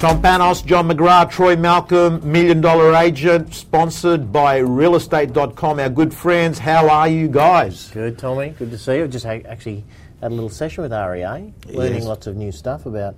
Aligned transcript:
Tom 0.00 0.22
Panos, 0.22 0.64
John 0.64 0.88
McGrath, 0.88 1.30
Troy 1.30 1.56
Malcolm, 1.56 2.20
Million 2.32 2.62
Dollar 2.62 2.94
Agent, 2.94 3.52
sponsored 3.52 4.32
by 4.32 4.60
realestate.com. 4.60 5.78
Our 5.78 5.90
good 5.90 6.14
friends, 6.14 6.58
how 6.58 6.88
are 6.88 7.06
you 7.06 7.28
guys? 7.28 7.90
Good, 7.90 8.16
Tommy. 8.18 8.50
Good 8.58 8.70
to 8.70 8.78
see 8.78 8.96
you. 8.96 9.06
Just 9.08 9.26
ha- 9.26 9.42
actually 9.46 9.84
had 10.22 10.32
a 10.32 10.34
little 10.34 10.48
session 10.48 10.82
with 10.82 10.92
REA, 10.92 11.52
learning 11.66 11.94
Yes. 11.98 12.04
lots 12.06 12.26
of 12.26 12.34
new 12.36 12.50
stuff 12.50 12.86
about 12.86 13.14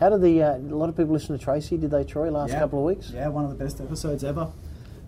how 0.00 0.08
did 0.08 0.22
the 0.22 0.42
uh, 0.42 0.56
a 0.56 0.58
lot 0.74 0.88
of 0.88 0.96
people 0.96 1.12
listen 1.12 1.36
to 1.38 1.44
Tracey? 1.44 1.76
Did 1.76 1.90
they, 1.90 2.04
Troy, 2.04 2.30
last 2.30 2.52
Yeah. 2.52 2.60
couple 2.60 2.78
of 2.78 2.86
weeks? 2.86 3.10
Yeah, 3.14 3.28
one 3.28 3.44
of 3.44 3.50
the 3.50 3.62
best 3.62 3.78
episodes 3.82 4.24
ever. 4.24 4.48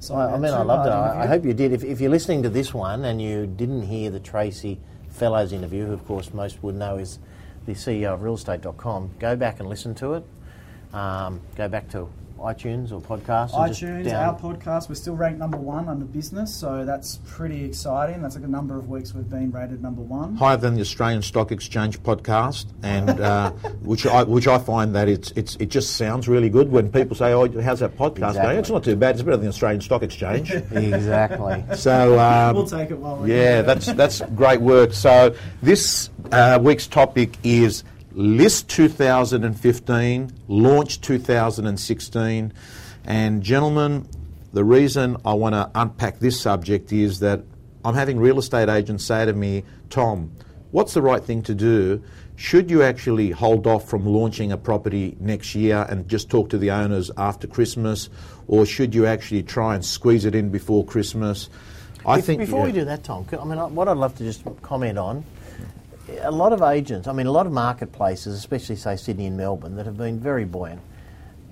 So 0.00 0.14
I, 0.16 0.34
I 0.34 0.38
mean, 0.38 0.52
I 0.52 0.60
loved 0.60 0.86
it. 0.86 0.90
I, 0.92 1.22
I 1.22 1.26
hope 1.26 1.46
you 1.46 1.54
did. 1.54 1.72
If, 1.72 1.82
if 1.82 1.98
you're 1.98 2.10
listening 2.10 2.42
to 2.42 2.50
this 2.50 2.74
one 2.74 3.06
and 3.06 3.22
you 3.22 3.46
didn't 3.46 3.82
hear 3.84 4.10
the 4.10 4.20
Tracey 4.20 4.78
Fellows 5.08 5.52
interview, 5.54 5.86
who 5.86 5.94
of 5.94 6.06
course 6.06 6.34
most 6.34 6.62
would 6.62 6.74
know 6.74 6.98
is 6.98 7.18
the 7.64 7.72
CEO 7.72 8.12
of 8.12 8.20
realestate.com, 8.20 9.12
go 9.18 9.34
back 9.34 9.60
and 9.60 9.68
listen 9.70 9.94
to 9.94 10.12
it. 10.12 10.24
Um, 10.96 11.40
go 11.56 11.68
back 11.68 11.90
to 11.90 12.08
iTunes 12.38 12.92
or 12.92 13.00
podcasts. 13.00 13.54
and 13.58 13.68
just 13.74 13.82
iTunes, 13.82 14.04
down- 14.04 14.24
our 14.24 14.38
podcast, 14.38 14.88
we're 14.90 14.94
still 14.94 15.16
ranked 15.16 15.38
number 15.38 15.56
one 15.56 15.88
under 15.88 16.04
business, 16.04 16.54
so 16.54 16.84
that's 16.84 17.18
pretty 17.26 17.64
exciting. 17.64 18.20
That's 18.20 18.34
like 18.34 18.44
a 18.44 18.48
number 18.48 18.76
of 18.78 18.88
weeks 18.90 19.14
we've 19.14 19.28
been 19.28 19.50
rated 19.50 19.82
number 19.82 20.02
one. 20.02 20.36
Higher 20.36 20.58
than 20.58 20.74
the 20.74 20.82
Australian 20.82 21.22
Stock 21.22 21.50
Exchange 21.50 22.02
podcast, 22.02 22.66
and 22.82 23.08
uh, 23.20 23.50
which 23.82 24.06
I 24.06 24.22
which 24.24 24.46
I 24.46 24.58
find 24.58 24.94
that 24.94 25.08
it's 25.08 25.30
it's 25.32 25.56
it 25.56 25.70
just 25.70 25.96
sounds 25.96 26.28
really 26.28 26.50
good 26.50 26.70
when 26.70 26.90
people 26.92 27.16
say, 27.16 27.32
"Oh, 27.32 27.48
how's 27.60 27.80
that 27.80 27.96
podcast 27.96 28.28
Exactly. 28.28 28.42
going?" 28.42 28.58
It's 28.58 28.70
not 28.70 28.84
too 28.84 28.96
bad. 28.96 29.14
It's 29.14 29.22
better 29.22 29.36
than 29.38 29.46
the 29.46 29.50
Australian 29.50 29.80
Stock 29.80 30.02
Exchange. 30.02 30.50
exactly. 30.72 31.64
so 31.74 32.18
um, 32.18 32.54
we'll 32.54 32.66
take 32.66 32.90
it 32.90 32.98
while 32.98 33.16
we're 33.16 33.28
Yeah, 33.28 33.62
that's 33.62 33.86
that's 33.92 34.20
great 34.34 34.60
work. 34.60 34.92
So 34.92 35.34
this 35.62 36.10
uh, 36.32 36.58
week's 36.62 36.86
topic 36.86 37.36
is 37.42 37.82
List 38.18 38.70
2015, 38.70 40.32
Launch 40.48 41.02
2016, 41.02 42.52
and 43.04 43.42
gentlemen, 43.42 44.08
the 44.54 44.64
reason 44.64 45.18
I 45.22 45.34
want 45.34 45.54
to 45.54 45.70
unpack 45.74 46.18
this 46.18 46.40
subject 46.40 46.94
is 46.94 47.20
that 47.20 47.42
I'm 47.84 47.94
having 47.94 48.18
real 48.18 48.38
estate 48.38 48.70
agents 48.70 49.04
say 49.04 49.26
to 49.26 49.34
me, 49.34 49.64
Tom, 49.90 50.32
what's 50.70 50.94
the 50.94 51.02
right 51.02 51.22
thing 51.22 51.42
to 51.42 51.54
do? 51.54 52.02
Should 52.36 52.70
you 52.70 52.82
actually 52.82 53.32
hold 53.32 53.66
off 53.66 53.86
from 53.86 54.06
launching 54.06 54.50
a 54.50 54.56
property 54.56 55.14
next 55.20 55.54
year 55.54 55.84
and 55.90 56.08
just 56.08 56.30
talk 56.30 56.48
to 56.48 56.56
the 56.56 56.70
owners 56.70 57.10
after 57.18 57.46
Christmas, 57.46 58.08
or 58.48 58.64
should 58.64 58.94
you 58.94 59.04
actually 59.04 59.42
try 59.42 59.74
and 59.74 59.84
squeeze 59.84 60.24
it 60.24 60.34
in 60.34 60.48
before 60.48 60.86
Christmas? 60.86 61.50
I 62.06 62.20
Bef- 62.20 62.24
think 62.24 62.40
before 62.40 62.64
we 62.64 62.72
do 62.72 62.86
that, 62.86 63.04
Tom, 63.04 63.26
I 63.38 63.44
mean, 63.44 63.58
what 63.74 63.88
I'd 63.88 63.98
love 63.98 64.16
to 64.16 64.24
just 64.24 64.42
comment 64.62 64.96
on, 64.96 65.22
a 66.20 66.30
lot 66.30 66.52
of 66.52 66.62
agents, 66.62 67.08
I 67.08 67.12
mean, 67.12 67.26
a 67.26 67.32
lot 67.32 67.46
of 67.46 67.52
marketplaces, 67.52 68.34
especially 68.36 68.76
say 68.76 68.96
Sydney 68.96 69.26
and 69.26 69.36
Melbourne, 69.36 69.76
that 69.76 69.86
have 69.86 69.96
been 69.96 70.20
very 70.20 70.44
buoyant. 70.44 70.80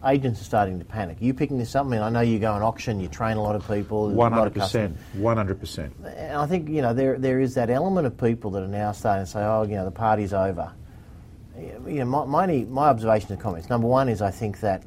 Agents 0.05 0.41
are 0.41 0.45
starting 0.45 0.79
to 0.79 0.85
panic. 0.85 1.21
Are 1.21 1.25
you 1.25 1.33
picking 1.33 1.57
this 1.57 1.75
up? 1.75 1.87
I 1.87 1.89
mean, 1.89 2.03
I 2.03 2.11
know 2.11 2.21
you 2.21 2.39
go 2.39 2.53
on 2.53 2.63
auction, 2.63 3.01
you 3.01 3.09
train 3.09 3.39
a 3.39 3.43
lot 3.43 3.57
of 3.57 3.67
people. 3.67 4.11
One 4.11 4.33
hundred 4.33 4.53
percent. 4.53 4.99
One 5.15 5.39
hundred 5.39 5.59
percent. 5.59 5.95
And 6.05 6.37
I 6.37 6.47
think 6.47 6.69
you 6.69 6.83
know 6.83 6.93
there 6.93 7.19
there 7.19 7.41
is 7.41 7.55
that 7.55 7.71
element 7.71 8.07
of 8.07 8.19
people 8.19 8.51
that 8.51 8.63
are 8.63 8.69
now 8.69 8.93
starting 8.93 9.25
to 9.25 9.31
say, 9.31 9.41
oh, 9.41 9.63
you 9.63 9.77
know, 9.77 9.85
the 9.87 9.91
party's 9.91 10.35
over. 10.35 10.71
You 11.57 12.05
know, 12.05 12.05
my 12.05 12.25
my, 12.27 12.67
my 12.69 12.89
observation 12.89 13.33
and 13.33 13.41
comments. 13.41 13.71
Number 13.71 13.87
one 13.87 14.11
is 14.11 14.21
I 14.21 14.31
think 14.31 14.61
that 14.61 14.83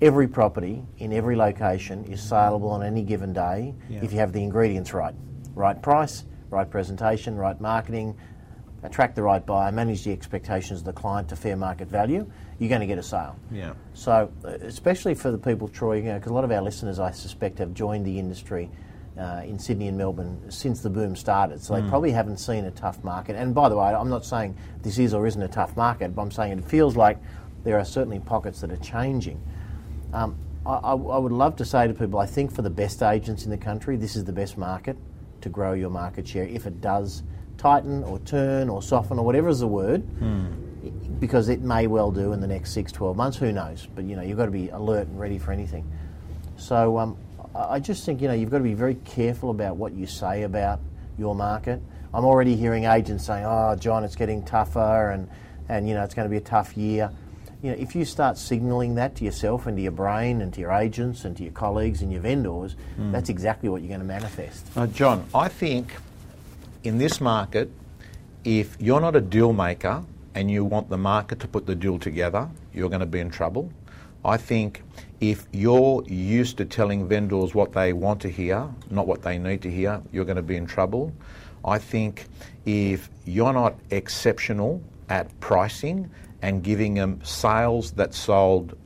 every 0.00 0.26
property 0.26 0.82
in 0.98 1.12
every 1.12 1.36
location 1.36 2.04
is 2.04 2.22
saleable 2.22 2.70
on 2.70 2.82
any 2.82 3.02
given 3.02 3.34
day 3.34 3.74
if 3.90 4.10
you 4.10 4.18
have 4.18 4.32
the 4.32 4.42
ingredients 4.42 4.94
right, 4.94 5.14
right 5.54 5.80
price, 5.82 6.24
right 6.48 6.68
presentation, 6.70 7.36
right 7.36 7.60
marketing, 7.60 8.16
attract 8.82 9.14
the 9.14 9.22
right 9.22 9.44
buyer, 9.44 9.70
manage 9.70 10.04
the 10.04 10.12
expectations 10.12 10.80
of 10.80 10.84
the 10.84 10.92
client 10.92 11.28
to 11.28 11.36
fair 11.36 11.56
market 11.56 11.88
value. 11.88 12.28
You're 12.58 12.68
going 12.68 12.80
to 12.80 12.86
get 12.86 12.98
a 12.98 13.02
sale. 13.02 13.36
Yeah. 13.50 13.74
So, 13.94 14.30
uh, 14.44 14.48
especially 14.48 15.14
for 15.14 15.30
the 15.30 15.38
people, 15.38 15.68
Troy, 15.68 15.96
you 15.96 16.04
know, 16.04 16.14
because 16.14 16.30
a 16.30 16.34
lot 16.34 16.44
of 16.44 16.50
our 16.50 16.62
listeners, 16.62 16.98
I 16.98 17.10
suspect, 17.12 17.58
have 17.58 17.74
joined 17.74 18.04
the 18.04 18.18
industry 18.18 18.70
uh, 19.18 19.42
in 19.44 19.58
Sydney 19.58 19.88
and 19.88 19.98
Melbourne 19.98 20.50
since 20.50 20.80
the 20.80 20.90
boom 20.90 21.14
started. 21.14 21.62
So 21.62 21.74
they 21.74 21.86
probably 21.88 22.12
haven't 22.12 22.38
seen 22.38 22.64
a 22.64 22.70
tough 22.70 23.02
market. 23.04 23.36
And 23.36 23.54
by 23.54 23.68
the 23.68 23.76
way, 23.76 23.86
I'm 23.86 24.08
not 24.08 24.24
saying 24.24 24.56
this 24.82 24.98
is 24.98 25.12
or 25.12 25.26
isn't 25.26 25.42
a 25.42 25.48
tough 25.48 25.76
market, 25.76 26.14
but 26.14 26.22
I'm 26.22 26.30
saying 26.30 26.58
it 26.58 26.64
feels 26.64 26.96
like 26.96 27.18
there 27.64 27.78
are 27.78 27.84
certainly 27.84 28.20
pockets 28.20 28.60
that 28.62 28.72
are 28.72 28.78
changing. 28.78 29.40
Um, 30.12 30.36
I, 30.64 30.74
I, 30.74 30.92
I 30.92 31.18
would 31.18 31.32
love 31.32 31.56
to 31.56 31.64
say 31.64 31.86
to 31.86 31.94
people, 31.94 32.18
I 32.18 32.26
think 32.26 32.52
for 32.52 32.62
the 32.62 32.70
best 32.70 33.02
agents 33.02 33.44
in 33.44 33.50
the 33.50 33.58
country, 33.58 33.96
this 33.96 34.16
is 34.16 34.24
the 34.24 34.32
best 34.32 34.56
market 34.56 34.96
to 35.42 35.48
grow 35.48 35.72
your 35.72 35.90
market 35.90 36.26
share. 36.26 36.44
If 36.44 36.66
it 36.66 36.80
does 36.80 37.22
tighten 37.66 38.02
or 38.04 38.18
turn 38.20 38.68
or 38.68 38.82
soften 38.82 39.18
or 39.18 39.24
whatever 39.24 39.48
is 39.48 39.60
the 39.60 39.66
word, 39.68 40.02
because 41.20 41.48
it 41.48 41.60
may 41.62 41.86
well 41.86 42.10
do 42.10 42.32
in 42.32 42.40
the 42.40 42.46
next 42.46 42.72
six, 42.72 42.90
12 42.90 43.16
months. 43.16 43.36
Who 43.38 43.52
knows? 43.52 43.86
But 43.94 44.04
you 44.04 44.16
know, 44.16 44.22
you've 44.22 44.36
got 44.38 44.46
to 44.46 44.50
be 44.50 44.68
alert 44.70 45.06
and 45.06 45.18
ready 45.18 45.38
for 45.38 45.52
anything. 45.52 45.90
So 46.56 46.98
um, 46.98 47.16
I 47.54 47.78
just 47.78 48.04
think 48.04 48.20
you 48.20 48.28
know 48.28 48.34
you've 48.34 48.50
got 48.50 48.58
to 48.58 48.64
be 48.64 48.74
very 48.74 48.96
careful 49.04 49.50
about 49.50 49.76
what 49.76 49.92
you 49.92 50.06
say 50.06 50.42
about 50.42 50.80
your 51.18 51.34
market. 51.34 51.80
I'm 52.12 52.24
already 52.24 52.56
hearing 52.56 52.84
agents 52.84 53.24
saying, 53.26 53.44
"Oh, 53.46 53.76
John, 53.78 54.02
it's 54.04 54.16
getting 54.16 54.42
tougher, 54.44 55.10
and 55.10 55.28
and 55.68 55.88
you 55.88 55.94
know 55.94 56.02
it's 56.02 56.14
going 56.14 56.26
to 56.26 56.30
be 56.30 56.36
a 56.38 56.40
tough 56.40 56.76
year." 56.76 57.10
You 57.62 57.70
know, 57.70 57.76
if 57.78 57.94
you 57.94 58.04
start 58.04 58.38
signalling 58.38 58.96
that 58.96 59.14
to 59.16 59.24
yourself 59.24 59.68
and 59.68 59.76
to 59.76 59.82
your 59.82 59.92
brain 59.92 60.40
and 60.42 60.52
to 60.54 60.60
your 60.60 60.72
agents 60.72 61.24
and 61.24 61.36
to 61.36 61.44
your 61.44 61.52
colleagues 61.52 62.02
and 62.02 62.10
your 62.10 62.20
vendors, 62.20 62.74
that's 62.98 63.28
exactly 63.28 63.68
what 63.68 63.82
you're 63.82 63.88
going 63.88 64.00
to 64.00 64.06
manifest. 64.06 64.66
Uh, 64.76 64.88
John, 64.88 65.24
I 65.32 65.46
think 65.46 65.92
in 66.84 66.98
this 66.98 67.20
market, 67.20 67.70
if 68.44 68.76
you're 68.80 69.00
not 69.00 69.14
a 69.14 69.20
deal 69.20 69.52
maker 69.52 70.04
and 70.34 70.50
you 70.50 70.64
want 70.64 70.88
the 70.88 70.98
market 70.98 71.40
to 71.40 71.48
put 71.48 71.66
the 71.66 71.74
deal 71.74 71.98
together, 71.98 72.48
you're 72.74 72.88
going 72.88 73.00
to 73.00 73.06
be 73.06 73.20
in 73.20 73.30
trouble. 73.30 73.72
I 74.24 74.36
think 74.36 74.82
if 75.20 75.46
you're 75.52 76.04
used 76.06 76.56
to 76.58 76.64
telling 76.64 77.08
vendors 77.08 77.54
what 77.54 77.72
they 77.72 77.92
want 77.92 78.20
to 78.22 78.28
hear, 78.28 78.68
not 78.90 79.06
what 79.06 79.22
they 79.22 79.38
need 79.38 79.62
to 79.62 79.70
hear, 79.70 80.00
you're 80.12 80.24
going 80.24 80.36
to 80.36 80.42
be 80.42 80.56
in 80.56 80.66
trouble. 80.66 81.12
I 81.64 81.78
think 81.78 82.26
if 82.64 83.08
you're 83.24 83.52
not 83.52 83.76
exceptional 83.90 84.82
at 85.08 85.38
pricing 85.40 86.10
and 86.40 86.62
giving 86.62 86.94
them 86.94 87.20
sales 87.24 87.92
that 87.92 88.14
sold 88.14 88.76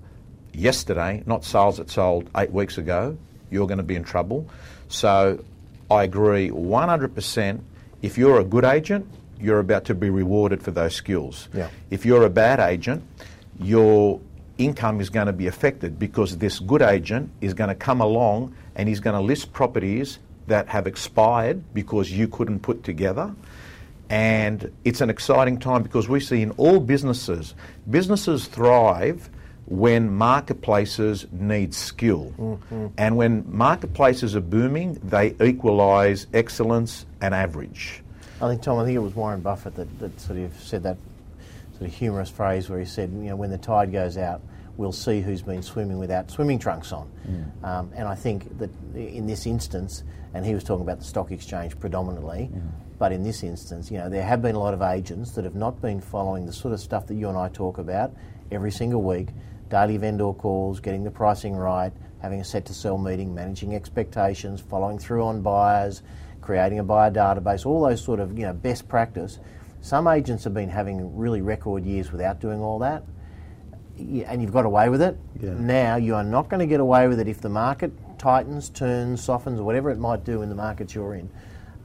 yesterday, 0.52 1.22
not 1.26 1.44
sales 1.44 1.78
that 1.78 1.90
sold 1.90 2.28
eight 2.36 2.50
weeks 2.50 2.76
ago, 2.76 3.16
you're 3.50 3.66
going 3.66 3.78
to 3.78 3.84
be 3.84 3.94
in 3.94 4.04
trouble. 4.04 4.48
So 4.88 5.42
I 5.90 6.04
agree 6.04 6.50
100%. 6.50 7.60
If 8.06 8.16
you're 8.16 8.38
a 8.38 8.44
good 8.44 8.64
agent, 8.64 9.04
you're 9.40 9.58
about 9.58 9.84
to 9.86 9.94
be 9.94 10.10
rewarded 10.10 10.62
for 10.62 10.70
those 10.70 10.94
skills. 10.94 11.48
Yeah. 11.52 11.68
If 11.90 12.06
you're 12.06 12.24
a 12.24 12.30
bad 12.30 12.60
agent, 12.60 13.02
your 13.58 14.20
income 14.58 15.00
is 15.00 15.10
going 15.10 15.26
to 15.26 15.32
be 15.32 15.48
affected 15.48 15.98
because 15.98 16.38
this 16.38 16.60
good 16.60 16.82
agent 16.82 17.32
is 17.40 17.52
going 17.52 17.68
to 17.68 17.74
come 17.74 18.00
along 18.00 18.54
and 18.76 18.88
he's 18.88 19.00
going 19.00 19.16
to 19.16 19.20
list 19.20 19.52
properties 19.52 20.20
that 20.46 20.68
have 20.68 20.86
expired 20.86 21.64
because 21.74 22.12
you 22.12 22.28
couldn't 22.28 22.60
put 22.60 22.84
together. 22.84 23.34
And 24.08 24.70
it's 24.84 25.00
an 25.00 25.10
exciting 25.10 25.58
time 25.58 25.82
because 25.82 26.08
we 26.08 26.20
see 26.20 26.42
in 26.42 26.52
all 26.52 26.78
businesses, 26.78 27.56
businesses 27.90 28.46
thrive 28.46 29.28
when 29.66 30.15
marketplaces 30.15 31.27
need 31.32 31.75
skill. 31.75 32.32
Mm-hmm. 32.38 32.87
And 32.97 33.16
when 33.16 33.44
marketplaces 33.49 34.37
are 34.37 34.41
booming, 34.41 34.94
they 35.03 35.34
equalise 35.41 36.27
excellence 36.32 37.04
and 37.21 37.34
average. 37.34 38.03
I 38.41 38.49
think 38.49 38.62
Tom. 38.62 38.78
I 38.78 38.84
think 38.84 38.97
it 38.97 39.00
was 39.00 39.15
Warren 39.15 39.41
Buffett 39.41 39.75
that, 39.77 39.99
that 39.99 40.21
sort 40.21 40.38
of 40.38 40.54
said 40.60 40.82
that 40.84 40.99
sort 41.72 41.88
of 41.88 41.94
humorous 41.94 42.31
phrase 42.31 42.69
where 42.69 42.78
he 42.78 42.84
said, 42.84 43.10
you 43.10 43.31
know, 43.31 43.37
when 43.37 43.50
the 43.50 43.59
tide 43.59 43.93
goes 43.93 44.16
out, 44.16 44.41
we'll 44.77 44.93
see 44.93 45.21
who's 45.21 45.43
been 45.43 45.62
swimming 45.62 45.98
without 45.98 46.31
swimming 46.31 46.59
trunks 46.59 46.93
on. 46.93 47.10
Mm. 47.27 47.65
Um, 47.65 47.91
and 47.94 48.06
I 48.06 48.15
think 48.15 48.59
that 48.59 48.71
in 48.94 49.27
this 49.27 49.47
instance, 49.47 50.04
and 50.34 50.44
he 50.44 50.54
was 50.54 50.65
talking 50.65 50.83
about 50.83 50.98
the 50.98 51.04
stock 51.04 51.33
exchange 51.33 51.78
predominantly, 51.81 52.50
mm. 52.53 52.71
but 52.98 53.10
in 53.10 53.22
this 53.25 53.43
instance, 53.43 53.91
you 53.91 53.98
know, 53.98 54.09
there 54.09 54.22
have 54.22 54.43
been 54.43 54.54
a 54.54 54.60
lot 54.60 54.75
of 54.75 54.83
agents 54.83 55.33
that 55.33 55.44
have 55.44 55.54
not 55.54 55.81
been 55.81 56.00
following 56.00 56.47
the 56.47 56.53
sort 56.53 56.74
of 56.74 56.80
stuff 56.80 57.07
that 57.07 57.15
you 57.15 57.28
and 57.28 57.39
I 57.39 57.48
talk 57.48 57.78
about 57.78 58.15
every 58.51 58.71
single 58.71 59.03
week. 59.03 59.28
Daily 59.68 59.97
vendor 59.97 60.33
calls, 60.33 60.80
getting 60.80 61.04
the 61.04 61.10
pricing 61.10 61.57
right, 61.57 61.92
having 62.22 62.41
a 62.41 62.45
set 62.45 62.65
to 62.66 62.74
sell 62.74 62.98
meeting, 62.98 63.34
managing 63.34 63.74
expectations, 63.74 64.60
following 64.60 64.98
through 64.98 65.24
on 65.24 65.42
buyers, 65.42 66.03
creating 66.41 66.78
a 66.78 66.84
buyer 66.84 67.10
database, 67.10 67.66
all 67.66 67.86
those 67.86 68.03
sort 68.03 68.21
of 68.21 68.39
you 68.39 68.47
know 68.47 68.53
best 68.53 68.89
practice. 68.89 69.39
Some 69.80 70.07
agents 70.07 70.45
have 70.45 70.54
been 70.54 70.68
having 70.68 71.16
really 71.16 71.41
record 71.41 71.84
years 71.84 72.13
without 72.13 72.41
doing 72.41 72.60
all 72.60 72.78
that, 72.78 73.04
and 73.98 74.41
you've 74.41 74.53
got 74.53 74.65
away 74.65 74.89
with 74.89 75.03
it. 75.03 75.16
Yeah. 75.41 75.54
Now 75.54 75.97
you 75.97 76.15
are 76.15 76.24
not 76.24 76.48
going 76.48 76.60
to 76.60 76.66
get 76.66 76.80
away 76.80 77.09
with 77.09 77.21
it 77.21 77.28
if 77.28 77.41
the 77.41 77.48
market 77.48 77.92
tightens, 78.19 78.71
turns, 78.71 79.22
softens, 79.22 79.60
or 79.60 79.65
whatever 79.65 79.91
it 79.91 79.98
might 79.98 80.24
do 80.24 80.42
in 80.42 80.48
the 80.48 80.54
markets 80.54 80.95
you're 80.95 81.15
in. 81.15 81.30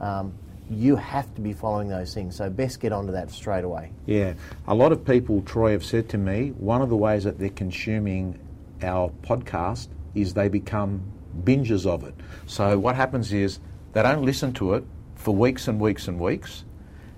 Um, 0.00 0.34
you 0.70 0.96
have 0.96 1.34
to 1.34 1.40
be 1.40 1.52
following 1.52 1.88
those 1.88 2.14
things. 2.14 2.36
So 2.36 2.48
best 2.48 2.80
get 2.80 2.92
onto 2.92 3.12
that 3.12 3.30
straight 3.30 3.64
away. 3.64 3.92
Yeah, 4.06 4.34
a 4.66 4.74
lot 4.74 4.92
of 4.92 5.04
people, 5.04 5.42
Troy, 5.42 5.72
have 5.72 5.84
said 5.84 6.08
to 6.10 6.18
me 6.18 6.50
one 6.58 6.82
of 6.82 6.88
the 6.88 6.96
ways 6.96 7.24
that 7.24 7.38
they're 7.38 7.50
consuming 7.50 8.38
our 8.82 9.10
podcast 9.22 9.88
is 10.14 10.34
they 10.34 10.48
become 10.48 11.02
binges 11.44 11.86
of 11.86 12.04
it. 12.04 12.14
So 12.46 12.78
what 12.78 12.96
happens 12.96 13.32
is 13.32 13.58
they 13.92 14.02
don't 14.02 14.24
listen 14.24 14.52
to 14.54 14.74
it 14.74 14.84
for 15.14 15.34
weeks 15.34 15.68
and 15.68 15.80
weeks 15.80 16.08
and 16.08 16.18
weeks, 16.18 16.64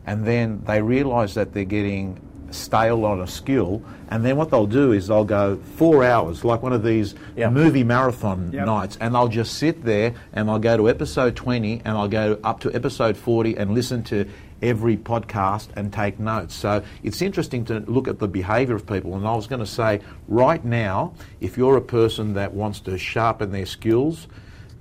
and 0.07 0.27
then 0.27 0.63
they 0.67 0.83
realise 0.83 1.35
that 1.35 1.53
they're 1.53 1.65
getting 1.65 2.21
stale 2.55 3.05
on 3.05 3.21
a 3.21 3.27
skill, 3.27 3.83
and 4.09 4.25
then 4.25 4.37
what 4.37 4.51
they'll 4.51 4.67
do 4.67 4.93
is 4.93 5.09
they'll 5.09 5.25
go 5.25 5.57
four 5.77 6.05
hours, 6.05 6.45
like 6.45 6.63
one 6.63 6.73
of 6.73 6.83
these 6.83 7.15
Yep. 7.37 7.53
movie 7.53 7.85
marathon 7.85 8.51
Yep. 8.53 8.67
nights, 8.67 8.99
and 9.01 9.15
they'll 9.15 9.29
just 9.29 9.55
sit 9.55 9.85
there 9.85 10.13
and 10.33 10.49
they'll 10.49 10.59
go 10.59 10.77
to 10.77 10.89
episode 10.89 11.35
20 11.37 11.83
and 11.85 11.97
I'll 11.99 12.09
go 12.09 12.39
up 12.45 12.61
to 12.61 12.73
episode 12.75 13.17
40 13.17 13.57
and 13.57 13.73
listen 13.75 14.03
to 14.05 14.25
every 14.63 14.97
podcast 14.97 15.69
and 15.77 15.93
take 15.93 16.19
notes. 16.19 16.55
So 16.55 16.83
it's 17.03 17.21
interesting 17.21 17.65
to 17.67 17.81
look 17.81 18.09
at 18.09 18.19
the 18.19 18.29
behaviour 18.29 18.75
of 18.77 18.87
people. 18.87 19.15
And 19.17 19.27
I 19.27 19.35
was 19.35 19.47
going 19.47 19.61
to 19.61 19.67
say, 19.67 20.01
right 20.29 20.65
now, 20.65 21.13
if 21.41 21.59
you're 21.59 21.77
a 21.77 21.83
person 21.83 22.35
that 22.35 22.55
wants 22.55 22.81
to 22.81 22.97
sharpen 22.97 23.51
their 23.53 23.67
skills, 23.67 24.27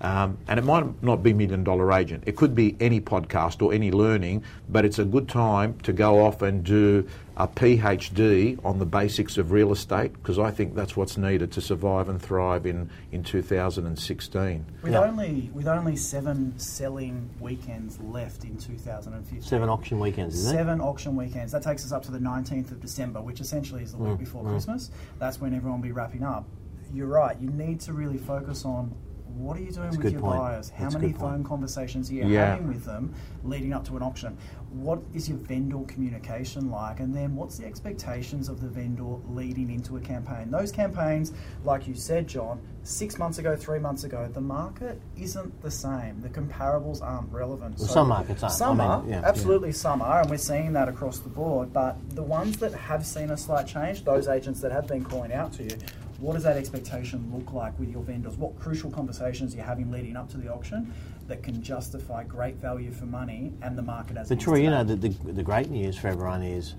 um, 0.03 0.37
and 0.47 0.59
it 0.59 0.63
might 0.65 1.01
not 1.01 1.23
be 1.23 1.33
Million 1.33 1.63
Dollar 1.63 1.91
Agent. 1.93 2.23
It 2.27 2.35
could 2.35 2.53
be 2.53 2.75
any 2.79 2.99
podcast 3.01 3.61
or 3.61 3.73
any 3.73 3.91
learning, 3.91 4.43
but 4.69 4.83
it's 4.85 4.99
a 4.99 5.05
good 5.05 5.29
time 5.29 5.79
to 5.83 5.93
go 5.93 6.23
off 6.25 6.41
and 6.41 6.63
do 6.63 7.07
a 7.37 7.47
PhD 7.47 8.63
on 8.63 8.77
the 8.79 8.85
basics 8.85 9.37
of 9.37 9.51
real 9.51 9.71
estate 9.71 10.13
because 10.13 10.37
I 10.37 10.51
think 10.51 10.75
that's 10.75 10.95
what's 10.95 11.17
needed 11.17 11.51
to 11.53 11.61
survive 11.61 12.07
and 12.09 12.21
thrive 12.21 12.65
in, 12.67 12.89
in 13.11 13.23
2016. 13.23 14.65
With 14.83 14.91
Yeah. 14.93 14.99
only 15.01 15.49
with 15.53 15.67
only 15.67 15.95
seven 15.95 16.53
selling 16.59 17.29
weekends 17.39 17.99
left 18.01 18.43
in 18.43 18.57
2015. 18.57 19.41
Seven 19.41 19.69
auction 19.69 19.99
weekends, 19.99 20.35
isn't 20.35 20.53
it? 20.53 20.57
Seven 20.59 20.81
auction 20.81 21.15
weekends. 21.15 21.51
That 21.51 21.63
takes 21.63 21.85
us 21.85 21.91
up 21.91 22.03
to 22.03 22.11
the 22.11 22.19
19th 22.19 22.71
of 22.71 22.79
December, 22.81 23.21
which 23.21 23.39
essentially 23.39 23.83
is 23.83 23.93
the 23.93 23.97
Mm, 23.97 24.09
week 24.11 24.19
before 24.19 24.43
Christmas. 24.43 24.91
That's 25.17 25.39
when 25.41 25.53
everyone 25.55 25.79
will 25.79 25.87
be 25.87 25.91
wrapping 25.91 26.23
up. 26.23 26.45
You're 26.93 27.07
right. 27.07 27.35
You 27.39 27.49
need 27.49 27.79
to 27.81 27.93
really 27.93 28.17
focus 28.19 28.65
on 28.65 28.93
what 29.35 29.57
are 29.57 29.61
you 29.61 29.71
doing 29.71 29.85
That's 29.91 29.97
with 29.97 30.11
your 30.13 30.21
point. 30.21 30.39
buyers? 30.39 30.69
How 30.69 30.83
That's 30.83 30.95
many 30.95 31.07
good 31.07 31.19
point. 31.19 31.31
phone 31.33 31.43
conversations 31.43 32.09
are 32.09 32.13
you 32.13 32.27
Yeah. 32.27 32.51
having 32.55 32.67
with 32.67 32.85
them 32.85 33.13
leading 33.43 33.73
up 33.73 33.83
to 33.85 33.97
an 33.97 34.03
auction? 34.03 34.37
What 34.71 34.99
is 35.13 35.27
your 35.29 35.37
vendor 35.37 35.79
communication 35.87 36.69
like? 36.71 36.99
And 36.99 37.15
then 37.15 37.35
what's 37.35 37.57
the 37.57 37.65
expectations 37.65 38.49
of 38.49 38.61
the 38.61 38.67
vendor 38.67 39.03
leading 39.29 39.69
into 39.71 39.97
a 39.97 39.99
campaign? 39.99 40.49
Those 40.51 40.71
campaigns, 40.71 41.31
like 41.63 41.87
you 41.87 41.93
said, 41.95 42.27
John, 42.27 42.59
six 42.83 43.17
months 43.17 43.37
ago, 43.37 43.55
three 43.55 43.79
months 43.79 44.03
ago, 44.03 44.29
the 44.31 44.41
market 44.41 44.99
isn't 45.17 45.61
the 45.61 45.71
same. 45.71 46.21
The 46.21 46.29
comparables 46.29 47.01
aren't 47.01 47.31
relevant. 47.31 47.77
Well, 47.79 47.87
some 47.87 48.09
markets 48.09 48.43
aren't. 48.43 48.53
I 48.53 48.57
Some 48.57 48.77
mean, 48.77 48.87
are, 48.87 49.03
yeah, 49.07 49.21
absolutely 49.25 49.71
some 49.71 50.01
are, 50.01 50.21
and 50.21 50.29
we're 50.29 50.37
seeing 50.37 50.73
that 50.73 50.87
across 50.89 51.19
the 51.19 51.29
board. 51.29 51.71
But 51.73 51.97
the 52.11 52.23
ones 52.23 52.57
that 52.57 52.73
have 52.73 53.05
seen 53.05 53.29
a 53.29 53.37
slight 53.37 53.67
change, 53.67 54.03
those 54.05 54.27
agents 54.27 54.59
that 54.61 54.71
have 54.71 54.87
been 54.87 55.03
calling 55.03 55.33
out 55.33 55.53
to 55.53 55.63
you, 55.63 55.77
what 56.19 56.33
does 56.33 56.43
that 56.43 56.57
expectation 56.57 57.31
look 57.33 57.53
like 57.53 57.77
with 57.79 57.89
your 57.89 58.01
vendors? 58.03 58.35
What 58.37 58.57
crucial 58.59 58.89
conversations 58.91 59.53
are 59.53 59.57
you 59.57 59.63
having 59.63 59.91
leading 59.91 60.15
up 60.15 60.29
to 60.31 60.37
the 60.37 60.51
auction 60.51 60.93
that 61.27 61.41
can 61.43 61.61
justify 61.61 62.23
great 62.23 62.55
value 62.55 62.91
for 62.91 63.05
money 63.05 63.53
and 63.61 63.77
the 63.77 63.81
market 63.81 64.17
as 64.17 64.29
But 64.29 64.35
it 64.35 64.39
is 64.39 64.43
Troy, 64.43 64.55
you 64.57 64.69
know, 64.69 64.83
the, 64.83 64.95
the, 64.95 65.09
the 65.31 65.43
great 65.43 65.69
news 65.69 65.97
for 65.97 66.07
everyone 66.09 66.43
is 66.43 66.75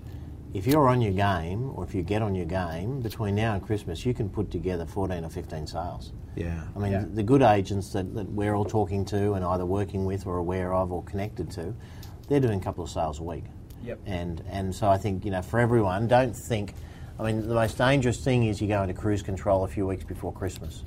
if 0.53 0.65
you're 0.65 0.87
on 0.87 1.01
your 1.01 1.11
game 1.13 1.71
or 1.75 1.83
if 1.83 1.93
you 1.93 2.01
get 2.01 2.21
on 2.21 2.33
your 2.35 2.45
game 2.45 3.01
between 3.01 3.35
now 3.35 3.55
and 3.55 3.61
Christmas, 3.63 4.05
you 4.05 4.13
can 4.13 4.29
put 4.29 4.51
together 4.51 4.85
14 4.85 5.25
or 5.25 5.29
15 5.29 5.67
sales. 5.67 6.13
Yeah. 6.35 6.61
I 6.75 6.79
mean, 6.79 6.91
Yeah. 6.91 7.05
the 7.13 7.23
good 7.23 7.41
agents 7.41 7.91
that, 7.93 8.13
that 8.13 8.29
we're 8.29 8.53
all 8.55 8.65
talking 8.65 9.03
to 9.05 9.33
and 9.33 9.43
either 9.43 9.65
working 9.65 10.05
with 10.05 10.25
or 10.27 10.37
aware 10.37 10.73
of 10.73 10.91
or 10.91 11.03
connected 11.03 11.49
to, 11.51 11.73
they're 12.29 12.39
doing 12.39 12.59
a 12.59 12.63
couple 12.63 12.83
of 12.83 12.89
sales 12.89 13.19
a 13.19 13.23
week. 13.23 13.45
Yep. 13.83 13.99
And 14.07 14.43
and 14.49 14.73
so 14.73 14.89
I 14.89 14.97
think 14.97 15.25
you 15.25 15.31
know 15.31 15.43
for 15.43 15.59
everyone, 15.59 16.07
don't 16.07 16.35
think. 16.35 16.73
I 17.19 17.23
mean, 17.23 17.47
the 17.47 17.53
most 17.53 17.77
dangerous 17.77 18.23
thing 18.23 18.45
is 18.45 18.61
you 18.61 18.67
go 18.67 18.81
into 18.81 18.93
cruise 18.93 19.21
control 19.21 19.63
a 19.63 19.67
few 19.67 19.87
weeks 19.87 20.03
before 20.03 20.33
Christmas. 20.33 20.83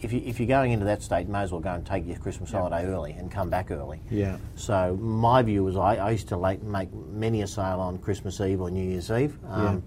If, 0.00 0.12
you, 0.12 0.22
if 0.24 0.38
you're 0.38 0.46
going 0.48 0.72
into 0.72 0.84
that 0.86 1.02
state, 1.02 1.26
you 1.26 1.32
may 1.32 1.40
as 1.40 1.50
well 1.50 1.60
go 1.60 1.72
and 1.72 1.84
take 1.84 2.06
your 2.06 2.16
Christmas 2.16 2.52
holiday 2.52 2.86
early 2.86 3.12
and 3.12 3.30
come 3.30 3.50
back 3.50 3.70
early. 3.70 4.00
Yeah. 4.10 4.38
So 4.54 4.96
my 5.00 5.42
view 5.42 5.64
was 5.64 5.76
I, 5.76 5.96
I 5.96 6.10
used 6.12 6.28
to 6.28 6.36
late, 6.36 6.62
make 6.62 6.92
many 6.92 7.42
a 7.42 7.46
sale 7.46 7.80
on 7.80 7.98
Christmas 7.98 8.40
Eve 8.40 8.60
or 8.60 8.70
New 8.70 8.88
Year's 8.88 9.10
Eve. 9.10 9.36
Um, 9.48 9.82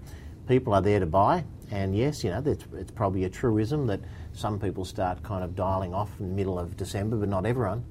People 0.46 0.72
are 0.72 0.80
there 0.80 0.98
to 0.98 1.04
buy, 1.04 1.44
and 1.70 1.94
yes, 1.94 2.24
you 2.24 2.30
know 2.30 2.42
it's, 2.46 2.64
it's 2.74 2.90
probably 2.90 3.24
a 3.24 3.28
truism 3.28 3.86
that 3.88 4.00
some 4.32 4.58
people 4.58 4.82
start 4.82 5.22
kind 5.22 5.44
of 5.44 5.54
dialing 5.54 5.92
off 5.92 6.10
in 6.18 6.30
the 6.30 6.34
middle 6.34 6.58
of 6.58 6.74
December, 6.74 7.16
but 7.16 7.28
not 7.28 7.44
everyone. 7.44 7.84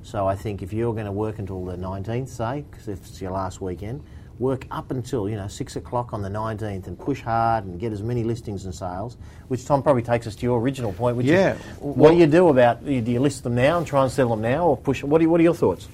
So 0.00 0.26
I 0.26 0.34
think 0.34 0.62
if 0.62 0.72
you're 0.72 0.94
going 0.94 1.04
to 1.04 1.12
work 1.12 1.38
until 1.38 1.62
the 1.66 1.76
19th, 1.76 2.28
say, 2.28 2.64
because 2.70 2.88
it's 2.88 3.20
your 3.20 3.32
last 3.32 3.60
weekend, 3.60 4.02
work 4.38 4.66
up 4.70 4.90
until 4.90 5.28
you 5.28 5.36
know 5.36 5.48
six 5.48 5.76
o'clock 5.76 6.12
on 6.12 6.22
the 6.22 6.28
19th 6.28 6.86
and 6.86 6.98
push 6.98 7.20
hard 7.20 7.64
and 7.64 7.78
get 7.80 7.92
as 7.92 8.02
many 8.02 8.22
listings 8.24 8.64
and 8.64 8.74
sales. 8.74 9.16
Which 9.48 9.64
Tom 9.64 9.82
probably 9.82 10.02
takes 10.02 10.26
us 10.26 10.36
to 10.36 10.42
your 10.42 10.60
original 10.60 10.92
point, 10.92 11.16
which 11.16 11.26
Yeah. 11.26 11.54
is 11.54 11.60
what 11.80 12.10
do 12.12 12.16
you 12.16 12.26
do 12.26 12.48
about? 12.48 12.84
Do 12.84 12.92
you 12.92 13.20
list 13.20 13.42
them 13.44 13.54
now 13.54 13.78
and 13.78 13.86
try 13.86 14.02
and 14.02 14.12
sell 14.12 14.28
them 14.28 14.40
now, 14.40 14.66
or 14.66 14.76
push? 14.76 15.02
What, 15.02 15.20
you, 15.20 15.28
what 15.30 15.40
are 15.40 15.44
your 15.44 15.54
thoughts? 15.54 15.88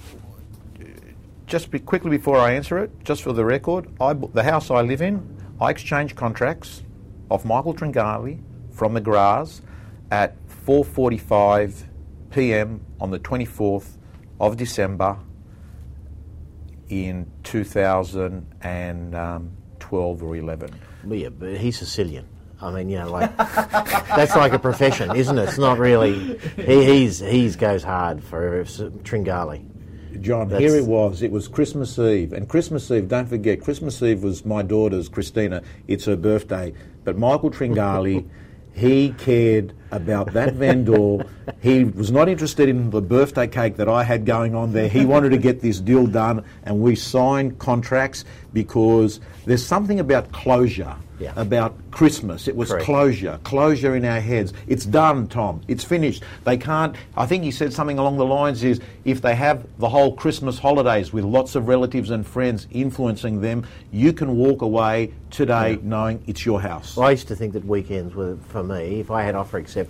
just 1.47 1.71
be, 1.71 1.79
quickly 1.79 2.11
before 2.11 2.39
I 2.39 2.53
answer 2.53 2.79
it, 2.79 2.91
just 3.05 3.23
for 3.23 3.33
the 3.35 3.45
record, 3.45 3.87
I, 4.01 4.15
the 4.15 4.43
house 4.43 4.71
I 4.71 4.81
live 4.81 5.03
in, 5.03 5.37
I 5.61 5.71
exchanged 5.71 6.17
contracts 6.17 6.83
of 7.31 7.45
Michael 7.45 7.75
Tringali 7.75 8.41
from 8.73 8.95
the 8.95 9.01
Graz 9.01 9.61
at 10.11 10.37
4:45 10.67 11.85
p.m. 12.31 12.81
on 13.01 13.11
the 13.11 13.19
24th 13.19 13.99
of 14.41 14.57
December 14.57 15.19
in 16.89 17.31
2012 17.43 20.23
or 20.23 20.37
11. 20.37 20.71
Yeah, 21.09 21.29
but 21.29 21.57
he's 21.57 21.79
Sicilian. 21.79 22.27
I 22.61 22.71
mean, 22.71 22.89
you 22.89 22.99
know, 22.99 23.11
like 23.11 23.37
that's 23.37 24.37
like 24.37 24.53
a 24.53 24.59
profession, 24.59 25.15
isn't 25.15 25.39
it? 25.39 25.43
It's 25.43 25.59
not 25.59 25.79
really. 25.79 26.39
He, 26.57 26.85
he's 26.85 27.19
he's 27.19 27.57
goes 27.57 27.83
hard 27.83 28.23
for 28.25 28.65
Tringali. 28.65 29.67
John, 30.21 30.49
That's- 30.49 30.71
here 30.71 30.81
it 30.81 30.87
was. 30.87 31.23
It 31.23 31.31
was 31.31 31.49
Christmas 31.49 31.99
Eve. 31.99 32.33
And 32.33 32.49
Christmas 32.49 32.91
Eve, 32.91 33.09
don't 33.09 33.29
forget, 33.29 33.61
Christmas 33.61 34.03
Eve 34.03 34.23
was 34.23 34.45
my 34.45 34.63
daughter's, 34.63 35.09
Christina, 35.09 35.63
it's 35.89 36.05
her 36.05 36.17
birthday. 36.17 36.73
But 37.03 37.19
Michael 37.19 37.51
Tringali, 37.51 38.29
he 38.73 39.11
cared 39.19 39.75
about 39.95 40.33
that 40.33 40.55
vendor. 40.55 41.25
He 41.63 41.85
was 41.85 42.11
not 42.11 42.29
interested 42.29 42.69
in 42.69 42.91
the 42.91 43.01
birthday 43.01 43.47
cake 43.47 43.77
that 43.77 43.89
I 43.89 44.03
had 44.03 44.27
going 44.27 44.55
on 44.55 44.73
there. 44.73 44.89
He 44.89 45.05
wanted 45.05 45.31
to 45.31 45.39
get 45.39 45.61
this 45.61 45.81
deal 45.81 46.07
done, 46.07 46.45
and 46.65 46.81
we 46.81 46.97
signed 46.97 47.59
contracts 47.59 48.25
because 48.53 49.21
there's 49.47 49.65
something 49.65 50.01
about 50.01 50.33
closure. 50.33 50.97
Yeah. 51.21 51.33
About 51.37 51.77
Christmas. 51.93 52.49
It 52.49 52.57
was 52.57 52.71
Correct. 52.71 52.85
closure, 52.85 53.39
closure 53.45 53.95
in 53.95 54.05
our 54.05 54.19
heads. 54.19 54.53
It's 54.67 54.85
done, 54.85 55.29
Tom. 55.29 55.61
It's 55.69 55.85
finished. 55.85 56.25
They 56.43 56.57
can't. 56.57 56.97
I 57.17 57.25
think 57.25 57.45
he 57.45 57.53
said 57.53 57.73
something 57.73 58.01
along 58.01 58.17
the 58.17 58.25
lines 58.27 58.65
is 58.65 58.81
if 59.05 59.23
they 59.23 59.37
have 59.37 59.65
the 59.79 59.89
whole 59.89 60.17
Christmas 60.17 60.59
holidays 60.59 61.13
with 61.13 61.25
lots 61.25 61.55
of 61.55 61.69
relatives 61.69 62.11
and 62.11 62.27
friends 62.27 62.67
influencing 62.73 63.41
them, 63.41 63.65
you 63.93 64.13
can 64.13 64.37
walk 64.37 64.63
away 64.63 65.15
today 65.31 65.79
knowing 65.83 66.23
it's 66.27 66.45
your 66.45 66.61
house. 66.61 66.97
Well, 66.97 67.07
I 67.07 67.13
used 67.13 67.29
to 67.29 67.37
think 67.37 67.53
that 67.53 67.65
weekends 67.65 68.17
were 68.17 68.37
for 68.49 68.65
me. 68.65 68.99
If 68.99 69.13
I 69.13 69.23
had 69.23 69.37
offer 69.37 69.57
acceptance 69.57 69.84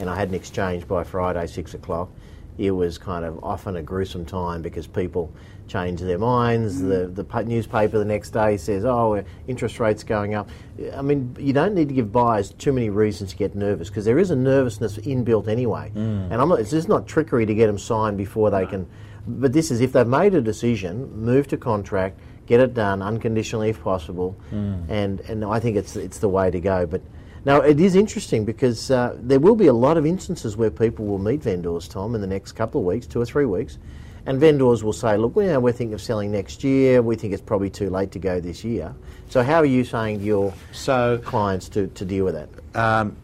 and 0.00 0.08
I 0.08 0.16
had 0.16 0.28
an 0.28 0.34
exchange 0.34 0.86
by 0.86 1.04
Friday 1.04 1.46
six 1.46 1.74
o'clock, 1.74 2.10
it 2.58 2.70
was 2.70 2.98
kind 2.98 3.24
of 3.24 3.42
often 3.42 3.76
a 3.76 3.82
gruesome 3.82 4.24
time 4.24 4.62
because 4.62 4.86
people 4.86 5.32
change 5.66 6.00
their 6.00 6.18
minds. 6.18 6.80
The 6.80 7.06
mm. 7.08 7.14
the 7.14 7.44
newspaper 7.44 7.98
the 7.98 8.04
next 8.04 8.30
day 8.30 8.56
says, 8.56 8.84
"Oh, 8.84 9.14
uh, 9.14 9.22
interest 9.48 9.80
rates 9.80 10.04
going 10.04 10.34
up." 10.34 10.48
I 10.96 11.02
mean, 11.02 11.36
you 11.38 11.52
don't 11.52 11.74
need 11.74 11.88
to 11.88 11.94
give 11.94 12.12
buyers 12.12 12.52
too 12.52 12.72
many 12.72 12.90
reasons 12.90 13.30
to 13.30 13.36
get 13.36 13.54
nervous 13.54 13.88
because 13.88 14.04
there 14.04 14.18
is 14.18 14.30
a 14.30 14.36
nervousness 14.36 14.98
inbuilt 14.98 15.48
anyway. 15.48 15.90
Mm. 15.94 16.30
And 16.30 16.34
I'm 16.34 16.48
not. 16.48 16.58
This 16.58 16.72
is 16.72 16.88
not 16.88 17.06
trickery 17.06 17.46
to 17.46 17.54
get 17.54 17.66
them 17.66 17.78
signed 17.78 18.16
before 18.16 18.50
they 18.50 18.66
can. 18.66 18.86
But 19.26 19.52
this 19.52 19.70
is 19.70 19.80
if 19.80 19.92
they've 19.92 20.06
made 20.06 20.34
a 20.34 20.40
decision, 20.40 21.10
move 21.16 21.48
to 21.48 21.56
contract, 21.56 22.20
get 22.46 22.60
it 22.60 22.74
done 22.74 23.02
unconditionally 23.02 23.70
if 23.70 23.82
possible, 23.82 24.36
mm. 24.52 24.84
and 24.88 25.20
and 25.20 25.44
I 25.44 25.58
think 25.58 25.76
it's 25.76 25.96
it's 25.96 26.18
the 26.18 26.28
way 26.28 26.50
to 26.50 26.60
go. 26.60 26.86
But 26.86 27.02
now 27.44 27.60
it 27.60 27.78
is 27.80 27.94
interesting 27.94 28.44
because 28.44 28.90
uh, 28.90 29.16
there 29.20 29.40
will 29.40 29.56
be 29.56 29.66
a 29.66 29.72
lot 29.72 29.96
of 29.96 30.06
instances 30.06 30.56
where 30.56 30.70
people 30.70 31.04
will 31.06 31.18
meet 31.18 31.42
vendors, 31.42 31.88
Tom, 31.88 32.14
in 32.14 32.20
the 32.20 32.26
next 32.26 32.52
couple 32.52 32.80
of 32.80 32.86
weeks, 32.86 33.06
two 33.06 33.20
or 33.20 33.26
three 33.26 33.44
weeks, 33.44 33.78
and 34.26 34.40
vendors 34.40 34.82
will 34.82 34.92
say, 34.92 35.16
"Look, 35.16 35.36
you 35.36 35.42
know, 35.44 35.60
we're 35.60 35.72
thinking 35.72 35.94
of 35.94 36.00
selling 36.00 36.30
next 36.32 36.64
year. 36.64 37.02
We 37.02 37.16
think 37.16 37.32
it's 37.32 37.42
probably 37.42 37.70
too 37.70 37.90
late 37.90 38.10
to 38.12 38.18
go 38.18 38.40
this 38.40 38.64
year." 38.64 38.94
So 39.28 39.42
how 39.42 39.56
are 39.56 39.66
you 39.66 39.84
saying 39.84 40.20
to 40.20 40.24
your 40.24 40.52
So, 40.72 41.20
clients 41.24 41.68
to, 41.70 41.88
to 41.88 42.04
deal 42.04 42.24
with 42.24 42.34
that? 42.34 42.48
um, 42.80 43.16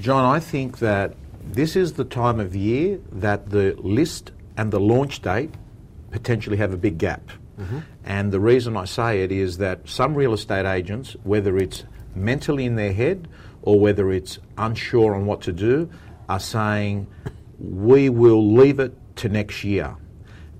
John, 0.00 0.24
I 0.24 0.40
think 0.40 0.78
that 0.80 1.14
this 1.42 1.76
is 1.76 1.94
the 1.94 2.04
time 2.04 2.40
of 2.40 2.54
year 2.54 3.00
that 3.12 3.50
the 3.50 3.74
list 3.78 4.32
and 4.56 4.70
the 4.72 4.80
launch 4.80 5.22
date 5.22 5.54
potentially 6.10 6.56
have 6.58 6.72
a 6.72 6.76
big 6.76 6.98
gap. 6.98 7.22
And 8.04 8.32
the 8.32 8.40
reason 8.40 8.76
I 8.76 8.84
say 8.84 9.22
it 9.22 9.32
is 9.32 9.56
that 9.58 9.88
some 9.88 10.14
real 10.14 10.34
estate 10.34 10.66
agents, 10.66 11.16
whether 11.24 11.56
it's 11.56 11.84
mentally 12.14 12.66
in 12.66 12.76
their 12.76 12.92
head 12.92 13.28
or 13.66 13.78
whether 13.78 14.10
it's 14.10 14.38
unsure 14.56 15.14
on 15.14 15.26
what 15.26 15.42
to 15.42 15.52
do, 15.52 15.90
are 16.30 16.40
saying, 16.40 17.06
we 17.58 18.08
will 18.08 18.54
leave 18.54 18.78
it 18.78 18.94
to 19.16 19.28
next 19.28 19.64
year. 19.64 19.96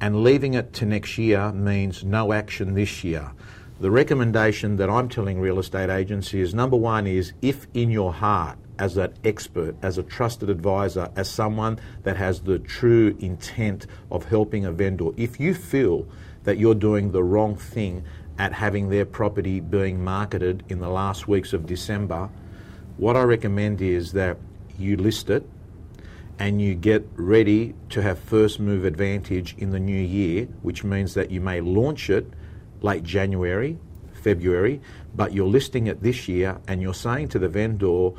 And 0.01 0.23
leaving 0.23 0.55
it 0.55 0.75
to 0.75 0.85
next 0.85 1.17
year 1.17 1.53
means 1.53 2.05
no 2.05 2.33
action 2.33 2.75
this 2.75 3.03
year. 3.05 3.33
The 3.81 3.91
recommendation 3.91 4.77
that 4.77 4.91
I'm 4.91 5.09
telling 5.09 5.41
real 5.41 5.59
estate 5.59 5.89
agents 5.89 6.35
is 6.35 6.55
number 6.55 6.77
one 6.77 7.07
is 7.07 7.33
if 7.41 7.67
in 7.75 7.91
your 7.91 8.13
heart, 8.13 8.59
as 8.79 8.97
an 8.97 9.15
expert, 9.25 9.75
as 9.83 9.99
a 9.99 10.03
trusted 10.03 10.51
advisor, 10.51 11.11
as 11.17 11.31
someone 11.31 11.79
that 12.03 12.17
has 12.17 12.41
the 12.41 12.59
true 12.59 13.17
intent 13.21 13.87
of 14.11 14.25
helping 14.27 14.65
a 14.67 14.73
vendor, 14.73 15.11
if 15.17 15.41
you 15.41 15.55
feel 15.55 16.07
that 16.45 16.59
you're 16.59 16.75
doing 16.75 17.13
the 17.13 17.23
wrong 17.23 17.57
thing 17.57 18.05
at 18.39 18.53
having 18.53 18.89
their 18.89 19.07
property 19.07 19.61
being 19.61 20.03
marketed 20.03 20.63
in 20.69 20.79
the 20.79 20.89
last 20.89 21.27
weeks 21.27 21.53
of 21.53 21.67
December, 21.67 22.29
what 22.97 23.17
I 23.17 23.23
recommend 23.23 23.81
is 23.83 24.13
that 24.13 24.39
you 24.79 24.97
list 24.97 25.31
it 25.31 25.49
and 26.39 26.61
you 26.61 26.75
get 26.75 27.07
ready 27.15 27.75
to 27.91 28.03
have 28.03 28.19
first 28.19 28.61
move 28.61 28.85
advantage 28.85 29.55
in 29.59 29.71
the 29.71 29.81
new 29.81 30.01
year, 30.01 30.47
which 30.63 30.85
means 30.85 31.15
that 31.15 31.31
you 31.31 31.41
may 31.41 31.61
launch 31.61 32.11
it 32.11 32.27
late 32.83 33.03
January, 33.03 33.79
February, 34.23 34.81
but 35.15 35.33
you're 35.33 35.47
listing 35.47 35.87
it 35.87 36.03
this 36.03 36.29
year 36.29 36.59
and 36.69 36.83
you're 36.83 36.95
saying 36.95 37.29
to 37.29 37.39
the 37.39 37.49
vendor, 37.49 38.11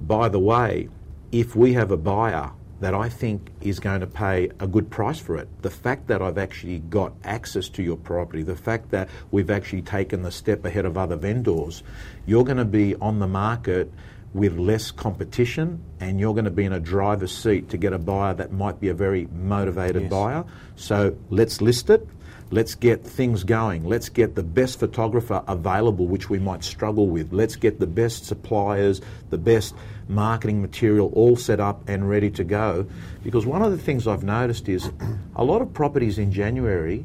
by 0.00 0.28
the 0.28 0.38
way, 0.38 0.88
if 1.30 1.54
we 1.54 1.74
have 1.74 1.90
a 1.90 1.96
buyer 1.96 2.50
that 2.80 2.94
I 2.94 3.10
think 3.10 3.50
is 3.60 3.78
going 3.78 4.00
to 4.00 4.06
pay 4.06 4.50
a 4.58 4.66
good 4.66 4.90
price 4.90 5.18
for 5.18 5.36
it. 5.36 5.48
The 5.60 5.70
fact 5.70 6.06
that 6.08 6.22
I've 6.22 6.38
actually 6.38 6.78
got 6.78 7.12
access 7.24 7.68
to 7.70 7.82
your 7.82 7.98
property, 7.98 8.42
the 8.42 8.56
fact 8.56 8.90
that 8.90 9.08
we've 9.30 9.50
actually 9.50 9.82
taken 9.82 10.22
the 10.22 10.30
step 10.30 10.64
ahead 10.64 10.86
of 10.86 10.96
other 10.96 11.16
vendors, 11.16 11.82
you're 12.26 12.44
going 12.44 12.56
to 12.56 12.64
be 12.64 12.96
on 12.96 13.18
the 13.18 13.26
market 13.26 13.92
with 14.32 14.56
less 14.58 14.90
competition 14.90 15.82
and 15.98 16.20
you're 16.20 16.34
going 16.34 16.44
to 16.44 16.50
be 16.50 16.64
in 16.64 16.72
a 16.72 16.80
driver's 16.80 17.36
seat 17.36 17.68
to 17.70 17.76
get 17.76 17.92
a 17.92 17.98
buyer 17.98 18.32
that 18.34 18.52
might 18.52 18.78
be 18.80 18.88
a 18.88 18.94
very 18.94 19.26
motivated 19.32 20.02
Yes. 20.02 20.10
buyer. 20.10 20.44
So 20.76 21.16
let's 21.30 21.60
list 21.60 21.90
it. 21.90 22.06
Let's 22.52 22.74
get 22.74 23.04
things 23.04 23.44
going. 23.44 23.84
Let's 23.84 24.08
get 24.08 24.34
the 24.34 24.42
best 24.42 24.80
photographer 24.80 25.42
available, 25.46 26.06
which 26.08 26.28
we 26.28 26.38
might 26.40 26.64
struggle 26.64 27.06
with. 27.08 27.32
Let's 27.32 27.54
get 27.54 27.78
the 27.78 27.86
best 27.86 28.24
suppliers, 28.24 29.00
the 29.30 29.38
best 29.38 29.74
marketing 30.08 30.60
material 30.60 31.12
all 31.14 31.36
set 31.36 31.60
up 31.60 31.88
and 31.88 32.08
ready 32.08 32.28
to 32.32 32.42
go. 32.42 32.86
Because 33.22 33.46
one 33.46 33.62
of 33.62 33.70
the 33.70 33.78
things 33.78 34.08
I've 34.08 34.24
noticed 34.24 34.68
is 34.68 34.90
a 35.36 35.44
lot 35.44 35.62
of 35.62 35.72
properties 35.72 36.18
in 36.18 36.32
January 36.32 37.04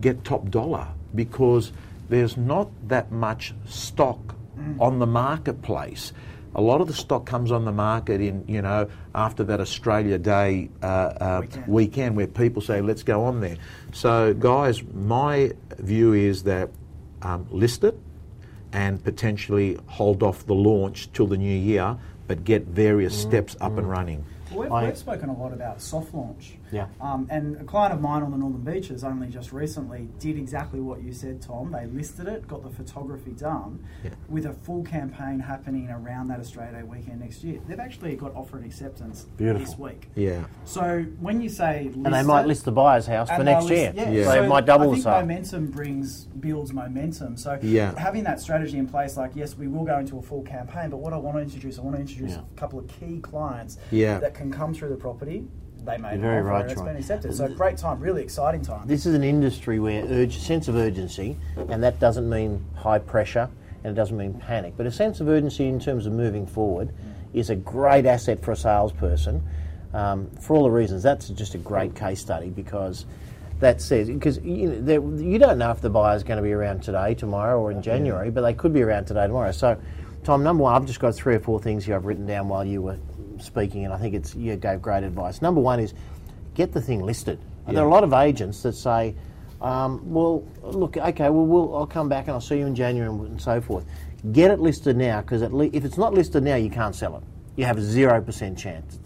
get 0.00 0.22
top 0.22 0.48
dollar 0.48 0.86
because 1.12 1.72
there's 2.08 2.36
not 2.36 2.68
that 2.88 3.10
much 3.10 3.54
stock 3.66 4.36
on 4.78 4.98
the 5.00 5.06
marketplace. 5.06 6.12
A 6.54 6.60
lot 6.60 6.80
of 6.80 6.86
the 6.88 6.94
stock 6.94 7.26
comes 7.26 7.52
on 7.52 7.64
the 7.64 7.72
market 7.72 8.20
in, 8.20 8.44
you 8.48 8.62
know, 8.62 8.88
after 9.14 9.44
that 9.44 9.60
Australia 9.60 10.18
Day 10.18 10.70
uh, 10.82 10.86
uh, 10.86 11.40
Weekend. 11.42 11.66
weekend 11.68 12.16
where 12.16 12.26
people 12.26 12.62
say, 12.62 12.80
let's 12.80 13.02
go 13.02 13.24
on 13.24 13.40
there. 13.40 13.56
So, 13.92 14.34
guys, 14.34 14.82
my 14.82 15.52
view 15.78 16.12
is 16.14 16.42
that 16.44 16.70
um, 17.22 17.46
list 17.50 17.84
it 17.84 17.98
and 18.72 19.02
potentially 19.02 19.78
hold 19.86 20.22
off 20.22 20.46
the 20.46 20.54
launch 20.54 21.10
till 21.12 21.26
the 21.26 21.36
new 21.38 21.56
year, 21.56 21.96
but 22.26 22.44
get 22.44 22.64
various 22.66 23.18
steps 23.18 23.56
up 23.60 23.78
and 23.78 23.88
running. 23.88 24.24
Well, 24.50 24.60
we've, 24.60 24.72
I- 24.72 24.84
we've 24.86 24.98
spoken 24.98 25.28
a 25.30 25.36
lot 25.38 25.52
about 25.52 25.80
soft 25.80 26.12
launch. 26.14 26.57
Yeah. 26.70 26.86
Um, 27.00 27.26
and 27.30 27.56
a 27.56 27.64
client 27.64 27.94
of 27.94 28.00
mine 28.00 28.22
on 28.22 28.30
the 28.30 28.36
Northern 28.36 28.60
Beaches 28.62 29.04
only 29.04 29.28
just 29.28 29.52
recently 29.52 30.08
did 30.18 30.36
exactly 30.36 30.80
what 30.80 31.02
you 31.02 31.12
said, 31.12 31.40
Tom. 31.40 31.72
They 31.72 31.86
listed 31.86 32.28
it, 32.28 32.46
got 32.46 32.62
the 32.62 32.70
photography 32.70 33.32
done, 33.32 33.84
Yeah. 34.04 34.10
with 34.28 34.46
a 34.46 34.52
full 34.52 34.82
campaign 34.82 35.40
happening 35.40 35.88
around 35.90 36.28
that 36.28 36.40
Australia 36.40 36.78
Day 36.78 36.82
weekend 36.82 37.20
next 37.20 37.42
year. 37.44 37.60
They've 37.66 37.80
actually 37.80 38.16
got 38.16 38.34
offer 38.34 38.56
and 38.58 38.66
acceptance 38.66 39.24
Beautiful. 39.36 39.64
this 39.66 39.78
week. 39.78 40.10
Yeah. 40.14 40.44
So 40.64 41.04
when 41.20 41.40
you 41.40 41.48
say 41.48 41.84
list 41.84 41.96
And 42.04 42.14
they 42.14 42.22
might 42.22 42.42
it- 42.42 42.48
list 42.48 42.64
the 42.64 42.72
buyer's 42.72 43.06
house 43.06 43.28
for 43.30 43.42
next 43.44 43.66
they'll 43.66 43.76
year. 43.76 43.92
list- 43.92 43.96
Yeah, 43.96 44.10
Yeah. 44.10 44.24
So 44.24 44.30
So 44.38 44.42
it 44.44 44.48
might 44.48 44.66
double 44.66 44.84
I 44.84 44.86
the 44.88 44.92
think 44.94 45.04
sale. 45.04 45.20
momentum 45.20 45.66
brings 45.70 46.24
builds 46.26 46.72
momentum. 46.72 47.36
So 47.36 47.58
Yeah. 47.62 47.98
having 47.98 48.24
that 48.24 48.40
strategy 48.40 48.78
in 48.78 48.86
place, 48.86 49.16
like 49.16 49.32
yes, 49.34 49.56
we 49.56 49.66
will 49.68 49.84
go 49.84 49.98
into 49.98 50.18
a 50.18 50.22
full 50.22 50.42
campaign, 50.42 50.90
but 50.90 50.98
what 50.98 51.12
I 51.12 51.16
want 51.16 51.36
to 51.36 51.42
introduce, 51.42 51.78
I 51.78 51.82
want 51.82 51.96
to 51.96 52.00
introduce 52.02 52.32
Yeah. 52.32 52.40
a 52.54 52.58
couple 52.58 52.78
of 52.78 52.86
key 52.86 53.18
clients 53.20 53.78
Yeah. 53.90 54.18
that 54.18 54.34
can 54.34 54.50
come 54.52 54.74
through 54.74 54.90
the 54.90 54.96
property. 54.96 55.46
They 55.84 55.96
made 55.96 56.12
You're 56.12 56.20
very 56.20 56.40
offer 56.40 56.48
right, 56.48 56.62
and 56.62 56.72
it's 56.72 56.80
been 56.80 56.96
accepted. 56.96 57.34
So 57.34 57.48
great 57.48 57.76
time, 57.76 58.00
really 58.00 58.22
exciting 58.22 58.62
time. 58.62 58.86
This 58.86 59.06
is 59.06 59.14
an 59.14 59.24
industry 59.24 59.78
where 59.78 60.04
urge, 60.04 60.38
sense 60.38 60.68
of 60.68 60.76
urgency, 60.76 61.36
and 61.68 61.82
that 61.82 61.98
doesn't 61.98 62.28
mean 62.28 62.64
high 62.76 62.98
pressure 62.98 63.48
and 63.84 63.92
it 63.92 63.94
doesn't 63.94 64.16
mean 64.16 64.34
panic, 64.34 64.74
but 64.76 64.86
a 64.86 64.90
sense 64.90 65.20
of 65.20 65.28
urgency 65.28 65.66
in 65.68 65.78
terms 65.78 66.06
of 66.06 66.12
moving 66.12 66.46
forward 66.46 66.92
is 67.32 67.50
a 67.50 67.56
great 67.56 68.06
asset 68.06 68.42
for 68.42 68.52
a 68.52 68.56
salesperson 68.56 69.42
um, 69.94 70.30
for 70.40 70.56
all 70.56 70.64
the 70.64 70.70
reasons. 70.70 71.02
That's 71.02 71.28
just 71.28 71.54
a 71.54 71.58
great 71.58 71.94
case 71.94 72.20
study 72.20 72.50
because 72.50 73.06
that 73.60 73.80
says, 73.80 74.08
because 74.08 74.38
you, 74.38 74.68
know, 74.68 75.16
you 75.16 75.38
don't 75.38 75.58
know 75.58 75.70
if 75.70 75.80
the 75.80 75.90
buyer 75.90 76.16
is 76.16 76.22
going 76.22 76.38
to 76.38 76.42
be 76.42 76.52
around 76.52 76.82
today, 76.82 77.14
tomorrow, 77.14 77.60
or 77.60 77.70
in 77.70 77.82
January, 77.82 78.30
but 78.30 78.42
they 78.42 78.54
could 78.54 78.72
be 78.72 78.82
around 78.82 79.06
today, 79.06 79.26
tomorrow. 79.26 79.52
So, 79.52 79.80
Tom, 80.24 80.42
number 80.42 80.64
one, 80.64 80.74
I've 80.74 80.86
just 80.86 81.00
got 81.00 81.14
three 81.14 81.34
or 81.34 81.40
four 81.40 81.60
things 81.60 81.84
here 81.84 81.96
I've 81.96 82.04
written 82.04 82.26
down 82.26 82.48
while 82.48 82.64
you 82.64 82.82
were 82.82 82.98
speaking, 83.42 83.84
and 83.84 83.92
I 83.94 83.98
think 83.98 84.14
it's 84.14 84.34
you 84.34 84.56
gave 84.56 84.82
great 84.82 85.04
advice. 85.04 85.42
Number 85.42 85.60
one 85.60 85.80
is 85.80 85.94
get 86.54 86.72
the 86.72 86.80
thing 86.80 87.02
listed. 87.02 87.38
And 87.66 87.76
There 87.76 87.84
are 87.84 87.88
a 87.88 87.92
lot 87.92 88.04
of 88.04 88.12
agents 88.12 88.62
that 88.62 88.74
say, 88.74 89.14
um, 89.60 90.00
well, 90.12 90.42
look, 90.62 90.96
okay, 90.96 91.28
well, 91.30 91.44
we'll, 91.44 91.76
I'll 91.76 91.86
come 91.86 92.08
back 92.08 92.24
and 92.24 92.32
I'll 92.32 92.40
see 92.40 92.58
you 92.58 92.66
in 92.66 92.74
January 92.74 93.10
and, 93.10 93.20
and 93.26 93.40
so 93.40 93.60
forth. 93.60 93.84
Get 94.32 94.50
it 94.50 94.58
listed 94.58 94.96
now 94.96 95.20
because 95.20 95.42
le- 95.42 95.66
if 95.72 95.84
it's 95.84 95.98
not 95.98 96.14
listed 96.14 96.42
now, 96.42 96.56
you 96.56 96.70
can't 96.70 96.94
sell 96.94 97.16
it. 97.16 97.22
You 97.56 97.64
have 97.64 97.76
a 97.78 97.82
0% 97.82 98.56
chance. 98.56 98.98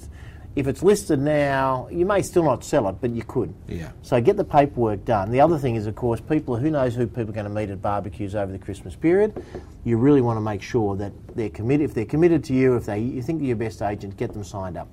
It's, 0.52 0.58
if 0.58 0.66
it's 0.66 0.82
listed 0.82 1.18
now, 1.18 1.88
you 1.90 2.04
may 2.04 2.22
still 2.22 2.44
not 2.44 2.64
sell 2.64 2.88
it, 2.88 2.96
but 3.00 3.10
you 3.10 3.22
could. 3.22 3.54
Yeah. 3.68 3.92
So 4.02 4.20
get 4.20 4.36
the 4.36 4.44
paperwork 4.44 5.04
done. 5.04 5.30
The 5.30 5.40
other 5.40 5.58
thing 5.58 5.76
is, 5.76 5.86
of 5.86 5.94
course, 5.94 6.20
people 6.20 6.56
who 6.56 6.70
knows 6.70 6.94
who 6.94 7.06
people 7.06 7.30
are 7.30 7.32
going 7.32 7.44
to 7.46 7.50
meet 7.50 7.70
at 7.70 7.80
barbecues 7.80 8.34
over 8.34 8.52
the 8.52 8.58
Christmas 8.58 8.94
period. 8.94 9.44
You 9.84 9.96
really 9.96 10.20
want 10.20 10.36
to 10.36 10.40
make 10.40 10.62
sure 10.62 10.96
that 10.96 11.12
they're 11.34 11.50
committed. 11.50 11.90
If 11.90 11.94
they're 11.94 12.04
committed 12.04 12.44
to 12.44 12.54
you, 12.54 12.76
if 12.76 12.86
they 12.86 13.00
you 13.00 13.22
think 13.22 13.40
they're 13.40 13.48
your 13.48 13.56
best 13.56 13.82
agent, 13.82 14.16
get 14.16 14.32
them 14.32 14.44
signed 14.44 14.76
up. 14.76 14.88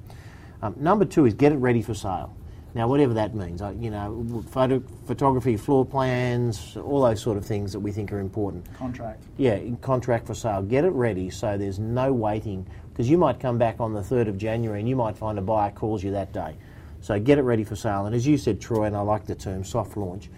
Um, 0.62 0.76
number 0.78 1.06
two 1.06 1.26
is 1.26 1.34
get 1.34 1.52
it 1.52 1.58
ready 1.58 1.82
for 1.82 1.94
sale. 1.94 2.36
Now, 2.76 2.88
whatever 2.88 3.16
that 3.16 3.34
means, 3.34 3.64
uh, 3.64 3.74
you 3.80 3.90
know, 3.90 4.44
photo, 4.52 4.84
photography, 5.08 5.58
floor 5.58 5.84
plans, 5.84 6.78
all 6.78 7.02
those 7.02 7.20
sort 7.20 7.36
of 7.36 7.44
things 7.44 7.72
that 7.72 7.80
we 7.80 7.92
think 7.92 8.14
are 8.14 8.20
important. 8.20 8.72
Contract. 8.76 9.24
Yeah, 9.38 9.60
contract 9.82 10.28
for 10.28 10.36
sale. 10.36 10.62
Get 10.62 10.86
it 10.86 10.92
ready 10.92 11.32
so 11.32 11.58
there's 11.58 11.80
no 11.80 12.14
waiting 12.14 12.68
because 13.00 13.10
you 13.10 13.18
might 13.18 13.40
come 13.40 13.58
back 13.58 13.80
on 13.80 13.94
the 13.94 14.02
3rd 14.02 14.28
of 14.28 14.38
January 14.38 14.82
and 14.82 14.90
you 14.90 14.94
might 14.94 15.18
find 15.18 15.40
a 15.40 15.42
buyer 15.42 15.72
calls 15.72 16.04
you 16.04 16.12
that 16.12 16.34
day. 16.34 16.54
So 17.00 17.18
get 17.18 17.38
it 17.38 17.44
ready 17.44 17.64
for 17.64 17.78
sale. 17.78 18.06
And 18.08 18.14
as 18.14 18.28
you 18.28 18.38
said, 18.38 18.60
Troy, 18.60 18.88
and 18.88 18.94
I 18.98 19.00
like 19.00 19.26
the 19.26 19.36
term 19.36 19.64
soft 19.64 19.96
launch. 19.96 20.30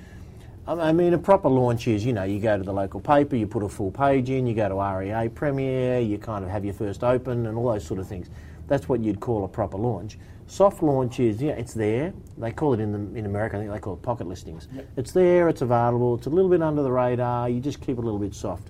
I 0.68 0.92
mean, 0.92 1.16
a 1.16 1.18
proper 1.18 1.50
launch 1.50 1.88
is, 1.88 2.06
you 2.06 2.14
know, 2.14 2.22
you 2.22 2.40
go 2.40 2.60
to 2.60 2.64
the 2.64 2.72
local 2.72 3.00
paper, 3.00 3.36
you 3.36 3.48
put 3.48 3.64
a 3.64 3.68
full 3.68 3.90
page 3.90 4.30
in, 4.30 4.46
you 4.46 4.54
go 4.54 4.70
to 4.70 4.76
REA 4.76 5.28
Premier, 5.30 6.02
you 6.02 6.20
kind 6.20 6.46
of 6.46 6.52
have 6.52 6.64
your 6.64 6.76
first 6.76 7.04
open 7.04 7.48
and 7.48 7.58
all 7.58 7.72
those 7.72 7.84
sort 7.84 8.00
of 8.00 8.08
things. 8.08 8.30
That's 8.68 8.88
what 8.88 9.00
you'd 9.00 9.20
call 9.20 9.44
a 9.44 9.48
proper 9.48 9.78
launch. 9.78 10.20
Soft 10.46 10.84
launch 10.84 11.20
is, 11.20 11.42
yeah, 11.42 11.54
it's 11.54 11.74
there. 11.74 12.14
They 12.38 12.52
call 12.52 12.76
it 12.76 12.80
in 12.80 12.92
the, 12.92 13.18
in 13.18 13.26
America, 13.26 13.58
I 13.58 13.62
think 13.62 13.72
they 13.72 13.80
call 13.80 13.96
it 13.96 14.04
pocket 14.04 14.28
listings. 14.28 14.68
It's 14.98 15.14
there, 15.14 15.50
it's 15.50 15.64
available, 15.64 16.14
it's 16.14 16.28
a 16.28 16.30
little 16.30 16.52
bit 16.52 16.62
under 16.62 16.84
the 16.84 16.92
radar, 16.92 17.50
you 17.50 17.60
just 17.60 17.82
keep 17.82 17.98
it 17.98 18.02
a 18.02 18.02
little 18.02 18.20
bit 18.20 18.36
soft. 18.36 18.70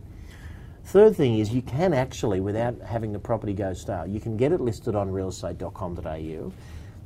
Third 0.86 1.16
thing 1.16 1.40
is 1.40 1.54
you 1.54 1.62
can 1.62 1.94
actually, 1.94 2.40
without 2.40 2.80
having 2.82 3.14
the 3.14 3.20
property 3.20 3.54
go 3.54 3.74
stale, 3.74 4.08
you 4.08 4.20
can 4.20 4.38
get 4.38 4.52
it 4.52 4.60
listed 4.60 4.96
on 4.96 5.10
realestate.com.au 5.10 6.52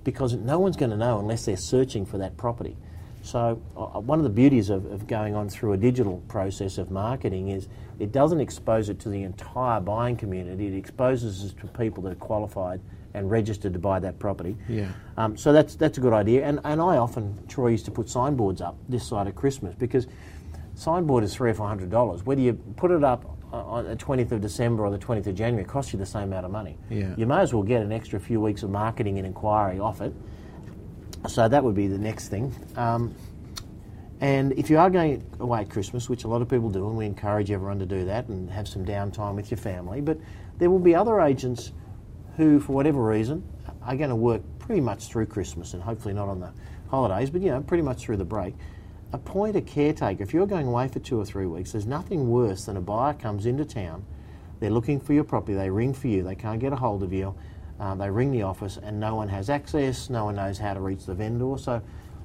because 0.03 0.33
no 0.33 0.59
one's 0.59 0.77
going 0.77 0.91
to 0.91 0.97
know 0.97 1.19
unless 1.19 1.45
they're 1.45 1.57
searching 1.57 2.05
for 2.05 2.17
that 2.19 2.37
property. 2.37 2.77
So 3.25 3.59
uh, 3.75 3.99
one 3.99 4.19
of 4.19 4.23
the 4.23 4.29
beauties 4.29 4.69
of, 4.69 4.85
of 4.91 5.07
going 5.07 5.33
on 5.33 5.49
through 5.49 5.73
a 5.73 5.77
digital 5.77 6.21
process 6.27 6.77
of 6.77 6.91
marketing 6.91 7.49
is 7.49 7.67
it 7.99 8.11
doesn't 8.11 8.39
expose 8.39 8.87
it 8.87 8.99
to 8.99 9.09
the 9.09 9.23
entire 9.23 9.79
buying 9.79 10.15
community. 10.15 10.67
It 10.67 10.75
exposes 10.75 11.43
it 11.43 11.59
to 11.59 11.67
people 11.67 12.03
that 12.03 12.11
are 12.11 12.15
qualified 12.15 12.81
and 13.15 13.31
registered 13.31 13.73
to 13.73 13.79
buy 13.79 13.99
that 13.99 14.19
property. 14.19 14.55
Yeah. 14.69 14.89
Um, 15.17 15.37
so 15.37 15.53
that's 15.53 15.75
that's 15.75 15.97
a 15.97 16.01
good 16.01 16.13
idea. 16.13 16.45
And 16.45 16.59
and 16.65 16.79
I 16.79 16.97
often 16.97 17.35
Troy 17.47 17.69
used 17.69 17.85
to 17.85 17.91
put 17.91 18.09
signboards 18.09 18.61
up 18.61 18.77
this 18.89 19.07
side 19.07 19.25
of 19.25 19.35
Christmas 19.35 19.73
because 19.73 20.05
signboard 20.75 21.23
is 21.23 21.33
three 21.33 21.49
or 21.49 21.53
four 21.55 21.67
hundred 21.67 21.89
dollars. 21.89 22.23
Whether 22.25 22.41
you 22.41 22.53
put 22.75 22.91
it 22.91 23.03
up 23.03 23.25
uh, 23.25 23.34
on 23.55 23.85
the 23.85 23.95
twentieth 23.95 24.31
of 24.31 24.41
December 24.41 24.85
or 24.85 24.91
the 24.91 24.97
twentieth 24.97 25.27
of 25.27 25.35
January, 25.35 25.63
it 25.63 25.67
costs 25.67 25.93
you 25.93 25.99
the 25.99 26.05
same 26.05 26.23
amount 26.23 26.45
of 26.45 26.51
money. 26.51 26.77
Yeah. 26.89 27.13
You 27.17 27.25
may 27.25 27.39
as 27.39 27.53
well 27.53 27.63
get 27.63 27.81
an 27.81 27.91
extra 27.91 28.19
few 28.19 28.39
weeks 28.39 28.63
of 28.63 28.69
marketing 28.69 29.17
and 29.17 29.25
inquiry 29.25 29.79
off 29.79 30.01
it. 30.01 30.13
So 31.27 31.47
that 31.47 31.63
would 31.63 31.75
be 31.75 31.87
the 31.87 31.97
next 31.97 32.29
thing. 32.29 32.53
Um, 32.75 33.15
and 34.21 34.53
if 34.53 34.69
you 34.69 34.77
are 34.77 34.89
going 34.89 35.23
away 35.39 35.61
at 35.61 35.69
Christmas, 35.69 36.07
which 36.07 36.23
a 36.23 36.27
lot 36.27 36.41
of 36.41 36.49
people 36.49 36.69
do, 36.69 36.87
and 36.87 36.97
we 36.97 37.05
encourage 37.05 37.51
everyone 37.51 37.79
to 37.79 37.85
do 37.85 38.05
that 38.05 38.27
and 38.27 38.49
have 38.49 38.67
some 38.67 38.85
downtime 38.85 39.35
with 39.35 39.51
your 39.51 39.57
family, 39.57 40.01
but 40.01 40.17
there 40.57 40.69
will 40.69 40.79
be 40.79 40.95
other 40.95 41.19
agents 41.19 41.71
who, 42.37 42.59
for 42.59 42.73
whatever 42.73 43.03
reason, 43.03 43.43
are 43.81 43.95
going 43.95 44.09
to 44.09 44.15
work 44.15 44.41
pretty 44.59 44.81
much 44.81 45.07
through 45.07 45.25
Christmas 45.25 45.73
and 45.73 45.83
hopefully 45.83 46.13
not 46.13 46.27
on 46.27 46.39
the 46.39 46.51
holidays, 46.89 47.29
but 47.29 47.41
you 47.41 47.49
know, 47.49 47.61
pretty 47.61 47.83
much 47.83 47.99
through 48.01 48.17
the 48.17 48.25
break. 48.25 48.55
Appoint 49.15 49.55
a 49.55 49.61
caretaker. 49.61 50.21
If 50.21 50.33
you're 50.33 50.45
going 50.45 50.67
away 50.67 50.89
for 50.89 50.99
two 50.99 51.17
or 51.17 51.23
three 51.23 51.45
weeks, 51.45 51.71
there's 51.71 51.85
nothing 51.85 52.29
worse 52.29 52.65
than 52.65 52.75
a 52.75 52.81
buyer 52.81 53.13
comes 53.13 53.45
into 53.45 53.63
town, 53.63 54.03
they're 54.59 54.69
looking 54.69 54.99
for 54.99 55.13
your 55.13 55.23
property, 55.23 55.53
they 55.53 55.69
ring 55.69 55.93
for 55.93 56.09
you, 56.09 56.21
they 56.21 56.35
can't 56.35 56.59
get 56.59 56.73
a 56.73 56.75
hold 56.75 57.01
of 57.01 57.13
you, 57.13 57.33
uh, 57.79 57.95
they 57.95 58.09
ring 58.09 58.29
the 58.29 58.41
office, 58.41 58.75
and 58.75 58.99
no 58.99 59.15
one 59.15 59.29
has 59.29 59.49
access, 59.49 60.09
no 60.09 60.25
one 60.25 60.35
knows 60.35 60.57
how 60.57 60.73
to 60.73 60.81
reach 60.81 61.05
the 61.05 61.13
vendor. 61.13 61.55
So 61.57 61.81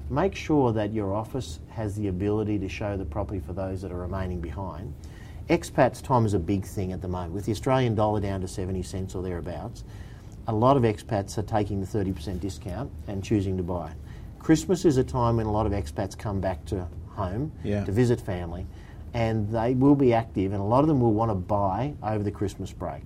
make 0.09 0.35
sure 0.35 0.73
that 0.73 0.91
your 0.91 1.13
office 1.13 1.61
has 1.69 1.95
the 1.95 2.09
ability 2.09 2.59
to 2.59 2.67
show 2.67 2.97
the 2.97 3.05
property 3.05 3.39
for 3.39 3.53
those 3.53 3.81
that 3.83 3.93
are 3.93 3.99
remaining 3.99 4.41
behind. 4.41 4.93
Expats 5.49 6.01
time 6.01 6.25
is 6.25 6.33
a 6.33 6.39
big 6.39 6.65
thing 6.65 6.91
at 6.91 7.01
the 7.01 7.07
moment. 7.07 7.31
With 7.31 7.45
the 7.45 7.53
Australian 7.53 7.95
dollar 7.95 8.19
down 8.19 8.41
to 8.41 8.49
70 8.49 8.83
cents 8.83 9.15
or 9.15 9.23
thereabouts, 9.23 9.85
a 10.45 10.53
lot 10.53 10.75
of 10.75 10.83
expats 10.83 11.37
are 11.37 11.43
taking 11.43 11.79
the 11.79 11.87
30% 11.87 12.41
discount 12.41 12.91
and 13.07 13.23
choosing 13.23 13.55
to 13.55 13.63
buy. 13.63 13.93
Christmas 14.41 14.85
is 14.85 14.97
a 14.97 15.03
time 15.03 15.37
when 15.37 15.45
a 15.45 15.51
lot 15.51 15.65
of 15.67 15.71
expats 15.71 16.17
come 16.17 16.39
back 16.41 16.65
to 16.65 16.87
home 17.15 17.51
Yeah. 17.63 17.83
to 17.85 17.91
visit 17.91 18.19
family. 18.19 18.65
and 19.13 19.49
they 19.49 19.73
will 19.73 19.93
be 19.93 20.13
active, 20.13 20.53
and 20.53 20.61
a 20.61 20.63
lot 20.65 20.79
of 20.79 20.87
them 20.87 21.01
will 21.01 21.11
want 21.11 21.29
to 21.29 21.35
buy 21.35 21.93
over 22.01 22.23
the 22.23 22.31
Christmas 22.31 22.71
break. 22.71 23.01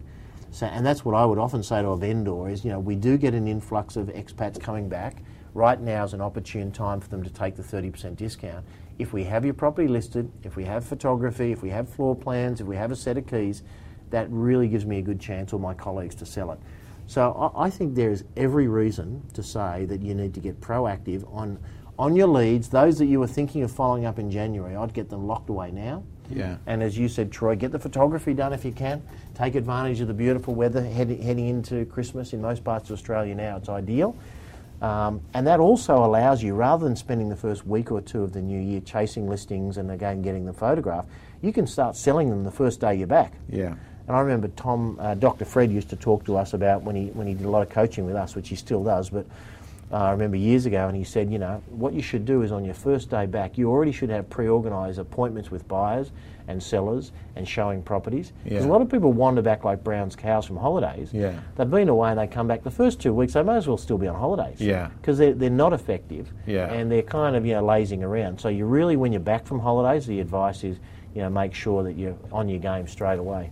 So, 0.51 0.67
and 0.67 0.85
that's 0.85 1.03
what 1.03 1.15
I 1.15 1.25
would 1.25 1.39
often 1.39 1.63
say 1.63 1.81
to 1.81 1.87
a 1.89 1.97
vendor 1.97 2.47
is, 2.47 2.63
you 2.63 2.69
know, 2.69 2.79
we 2.79 2.95
do 2.95 3.17
get 3.17 3.33
an 3.33 3.47
influx 3.47 3.95
of 3.95 4.09
expats 4.09 4.59
coming 4.59 4.87
back. 4.87 5.23
Right 5.55 5.81
now 5.81 6.03
is 6.03 6.13
an 6.13 6.21
opportune 6.21 6.71
time 6.71 6.99
for 6.99 7.09
them 7.09 7.23
to 7.23 7.29
take 7.31 7.55
the 7.55 7.63
30% 7.63 8.17
discount. 8.17 8.63
If 8.99 9.13
we 9.13 9.23
have 9.23 9.45
your 9.45 9.55
property 9.55 9.87
listed, 9.87 10.31
if 10.43 10.55
we 10.55 10.65
have 10.65 10.85
photography, 10.85 11.51
if 11.51 11.63
we 11.63 11.71
have 11.71 11.89
floor 11.89 12.15
plans, 12.15 12.61
if 12.61 12.67
we 12.67 12.75
have 12.75 12.91
a 12.91 12.95
set 12.95 13.17
of 13.17 13.25
keys, 13.25 13.63
that 14.11 14.27
really 14.29 14.67
gives 14.67 14.85
me 14.85 14.99
a 14.99 15.01
good 15.01 15.19
chance 15.19 15.53
or 15.53 15.59
my 15.59 15.73
colleagues 15.73 16.13
to 16.17 16.25
sell 16.27 16.51
it. 16.51 16.59
So 17.07 17.51
I, 17.55 17.65
I 17.65 17.69
think 17.69 17.95
there 17.95 18.11
is 18.11 18.23
every 18.35 18.67
reason 18.67 19.21
to 19.33 19.43
say 19.43 19.85
that 19.85 20.01
you 20.01 20.15
need 20.15 20.33
to 20.33 20.39
get 20.39 20.59
proactive 20.59 21.31
on 21.33 21.59
on 21.97 22.15
your 22.15 22.27
leads. 22.27 22.69
Those 22.69 22.97
that 22.99 23.05
you 23.05 23.19
were 23.19 23.27
thinking 23.27 23.63
of 23.63 23.71
following 23.71 24.05
up 24.05 24.19
in 24.19 24.29
January, 24.29 24.75
I'd 24.75 24.93
get 24.93 25.09
them 25.09 25.27
locked 25.27 25.49
away 25.49 25.71
now. 25.71 26.03
Yeah. 26.29 26.57
And 26.65 26.83
as 26.83 26.97
you 26.97 27.07
said, 27.07 27.31
Troy, 27.31 27.55
get 27.55 27.71
the 27.71 27.79
photography 27.79 28.33
done 28.33 28.51
if 28.51 28.65
you 28.65 28.71
can. 28.71 29.01
Take 29.33 29.55
advantage 29.55 30.01
of 30.01 30.07
the 30.07 30.13
beautiful 30.13 30.55
weather 30.55 30.83
heading, 30.83 31.21
heading 31.21 31.47
into 31.47 31.85
Christmas 31.85 32.33
in 32.33 32.41
most 32.41 32.63
parts 32.63 32.89
of 32.89 32.95
Australia 32.95 33.35
now. 33.35 33.57
It's 33.57 33.69
ideal. 33.69 34.17
Um, 34.81 35.21
and 35.33 35.47
that 35.47 35.59
also 35.59 36.03
allows 36.03 36.43
you, 36.43 36.53
rather 36.53 36.83
than 36.83 36.95
spending 36.95 37.29
the 37.29 37.35
first 37.35 37.65
week 37.65 37.91
or 37.91 38.01
two 38.01 38.23
of 38.23 38.33
the 38.33 38.41
new 38.41 38.59
year 38.59 38.81
chasing 38.81 39.29
listings 39.29 39.77
and 39.77 39.89
again 39.89 40.21
getting 40.21 40.45
the 40.45 40.53
photograph, 40.53 41.05
you 41.41 41.53
can 41.53 41.65
start 41.65 41.95
selling 41.95 42.29
them 42.29 42.43
the 42.43 42.51
first 42.51 42.81
day 42.81 42.95
you're 42.95 43.07
back. 43.07 43.33
Yeah. 43.49 43.75
And 44.07 44.15
I 44.15 44.19
remember 44.19 44.47
Tom, 44.49 44.97
uh, 44.99 45.15
Dr. 45.15 45.45
Fred 45.45 45.71
used 45.71 45.89
to 45.89 45.95
talk 45.95 46.25
to 46.25 46.37
us 46.37 46.53
about 46.53 46.83
when 46.83 46.95
he 46.95 47.07
when 47.07 47.27
he 47.27 47.33
did 47.33 47.45
a 47.45 47.49
lot 47.49 47.61
of 47.63 47.69
coaching 47.69 48.05
with 48.05 48.15
us, 48.15 48.35
which 48.35 48.49
he 48.49 48.55
still 48.55 48.83
does. 48.83 49.09
But 49.09 49.25
uh, 49.91 49.95
I 49.97 50.11
remember 50.11 50.37
years 50.37 50.65
ago, 50.65 50.87
and 50.87 50.95
he 50.95 51.03
said, 51.03 51.31
you 51.31 51.39
know, 51.39 51.61
what 51.69 51.93
you 51.93 52.01
should 52.01 52.25
do 52.25 52.41
is 52.41 52.51
on 52.51 52.65
your 52.65 52.73
first 52.73 53.09
day 53.09 53.25
back, 53.25 53.57
you 53.57 53.69
already 53.69 53.91
should 53.91 54.09
have 54.09 54.29
pre-organised 54.29 54.97
appointments 54.99 55.49
with 55.51 55.67
buyers 55.67 56.11
and 56.47 56.61
sellers 56.61 57.11
and 57.35 57.47
showing 57.47 57.81
properties. 57.81 58.31
Because 58.43 58.65
Yeah. 58.65 58.69
a 58.69 58.71
lot 58.71 58.81
of 58.81 58.89
people 58.89 59.11
wander 59.13 59.41
back 59.41 59.63
like 59.63 59.83
Brown's 59.83 60.15
cows 60.15 60.45
from 60.45 60.57
holidays. 60.57 61.11
Yeah. 61.11 61.33
They've 61.55 61.69
been 61.69 61.89
away 61.89 62.11
and 62.11 62.19
they 62.19 62.27
come 62.27 62.47
back 62.47 62.63
the 62.63 62.69
first 62.71 62.99
two 63.01 63.13
weeks. 63.13 63.33
They 63.33 63.41
may 63.41 63.55
as 63.55 63.67
well 63.67 63.77
still 63.77 63.97
be 63.97 64.07
on 64.07 64.15
holidays. 64.15 64.59
Yeah. 64.61 64.89
Because 65.01 65.17
they're, 65.17 65.33
they're 65.33 65.49
not 65.49 65.73
effective. 65.73 66.31
Yeah. 66.45 66.71
And 66.71 66.91
they're 66.91 67.01
kind 67.01 67.35
of 67.35 67.45
you 67.45 67.53
know 67.53 67.63
lazing 67.65 68.03
around. 68.03 68.39
So 68.39 68.49
you 68.49 68.65
really, 68.65 68.95
when 68.95 69.11
you're 69.11 69.19
back 69.21 69.45
from 69.47 69.59
holidays, 69.59 70.05
the 70.05 70.19
advice 70.19 70.63
is 70.63 70.77
you 71.15 71.21
know 71.23 71.29
make 71.29 71.53
sure 71.55 71.81
that 71.83 71.93
you're 71.93 72.15
on 72.31 72.47
your 72.49 72.59
game 72.59 72.87
straight 72.87 73.17
away. 73.19 73.51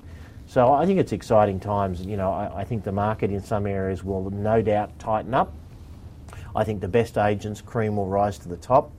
So 0.53 0.71
I 0.71 0.85
think 0.85 0.99
it's 0.99 1.13
exciting 1.13 1.59
times. 1.59 2.05
You 2.05 2.15
know, 2.15 2.31
I, 2.31 2.59
I 2.59 2.63
think 2.63 2.83
the 2.83 2.91
market 2.91 3.31
in 3.31 3.43
some 3.43 3.65
areas 3.65 4.03
will 4.03 4.29
no 4.29 4.61
doubt 4.61 4.99
tighten 4.99 5.33
up. 5.33 5.51
I 6.55 6.63
think 6.63 6.79
the 6.79 6.87
best 6.87 7.17
agents, 7.17 7.59
cream, 7.59 7.95
will 7.97 8.05
rise 8.05 8.37
to 8.37 8.49
the 8.49 8.57
top. 8.57 8.91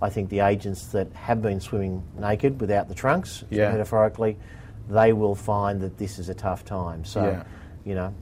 I 0.00 0.08
think 0.08 0.30
the 0.30 0.40
agents 0.40 0.86
that 0.92 1.12
have 1.12 1.42
been 1.42 1.60
swimming 1.60 2.02
naked 2.18 2.58
without 2.58 2.88
the 2.88 2.94
trunks, 2.94 3.44
Yeah. 3.50 3.70
metaphorically, 3.70 4.38
they 4.88 5.12
will 5.12 5.34
find 5.34 5.82
that 5.82 5.98
this 5.98 6.18
is 6.18 6.30
a 6.30 6.34
tough 6.34 6.64
time. 6.64 7.04
So, 7.04 7.22
Yeah. 7.22 7.42
you 7.84 7.94
know, 7.94 8.14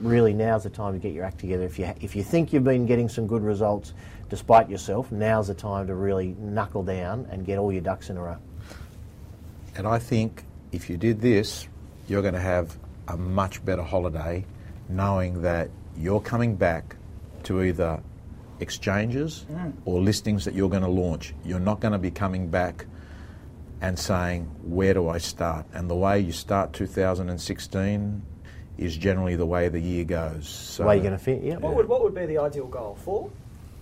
really 0.00 0.32
now's 0.32 0.62
the 0.62 0.70
time 0.70 0.94
to 0.94 0.98
get 0.98 1.12
your 1.12 1.26
act 1.26 1.40
together. 1.40 1.64
If 1.64 1.78
you 1.78 1.92
if 2.00 2.16
you 2.16 2.22
think 2.22 2.54
you've 2.54 2.64
been 2.64 2.86
getting 2.86 3.10
some 3.10 3.26
good 3.26 3.42
results 3.42 3.92
despite 4.30 4.70
yourself, 4.70 5.12
now's 5.12 5.48
the 5.48 5.54
time 5.54 5.88
to 5.88 5.94
really 5.94 6.34
knuckle 6.40 6.84
down 6.84 7.26
and 7.30 7.44
get 7.44 7.58
all 7.58 7.70
your 7.70 7.82
ducks 7.82 8.08
in 8.08 8.16
a 8.16 8.22
row. 8.22 8.38
And 9.76 9.86
I 9.86 9.98
think 9.98 10.44
if 10.72 10.88
you 10.88 10.96
did 10.96 11.20
this, 11.20 11.68
you're 12.10 12.22
going 12.22 12.34
to 12.34 12.40
have 12.40 12.76
a 13.06 13.16
much 13.16 13.64
better 13.64 13.82
holiday 13.82 14.44
knowing 14.88 15.42
that 15.42 15.70
you're 15.96 16.20
coming 16.20 16.56
back 16.56 16.96
to 17.44 17.62
either 17.62 18.02
exchanges 18.58 19.46
mm. 19.50 19.72
or 19.84 20.00
listings 20.00 20.44
that 20.44 20.52
you're 20.52 20.68
going 20.68 20.82
to 20.82 20.88
launch. 20.88 21.32
You're 21.44 21.60
not 21.60 21.80
going 21.80 21.92
to 21.92 21.98
be 21.98 22.10
coming 22.10 22.50
back 22.50 22.84
and 23.80 23.98
saying, 23.98 24.44
Where 24.62 24.92
do 24.92 25.08
I 25.08 25.18
start? 25.18 25.66
And 25.72 25.88
the 25.88 25.94
way 25.94 26.18
you 26.20 26.32
start 26.32 26.72
2016 26.72 28.22
is 28.76 28.96
generally 28.96 29.36
the 29.36 29.46
way 29.46 29.68
the 29.68 29.80
year 29.80 30.04
goes. 30.04 30.48
So, 30.48 30.82
The 30.82 30.88
way 30.88 30.96
you're 30.96 31.04
going 31.04 31.18
to 31.18 31.24
fit, 31.24 31.42
yeah. 31.42 31.56
What 31.58 31.76
would 31.76 31.88
what 31.88 32.02
would 32.02 32.14
be 32.14 32.26
the 32.26 32.38
ideal 32.38 32.66
goal? 32.66 32.98
Four, 33.02 33.30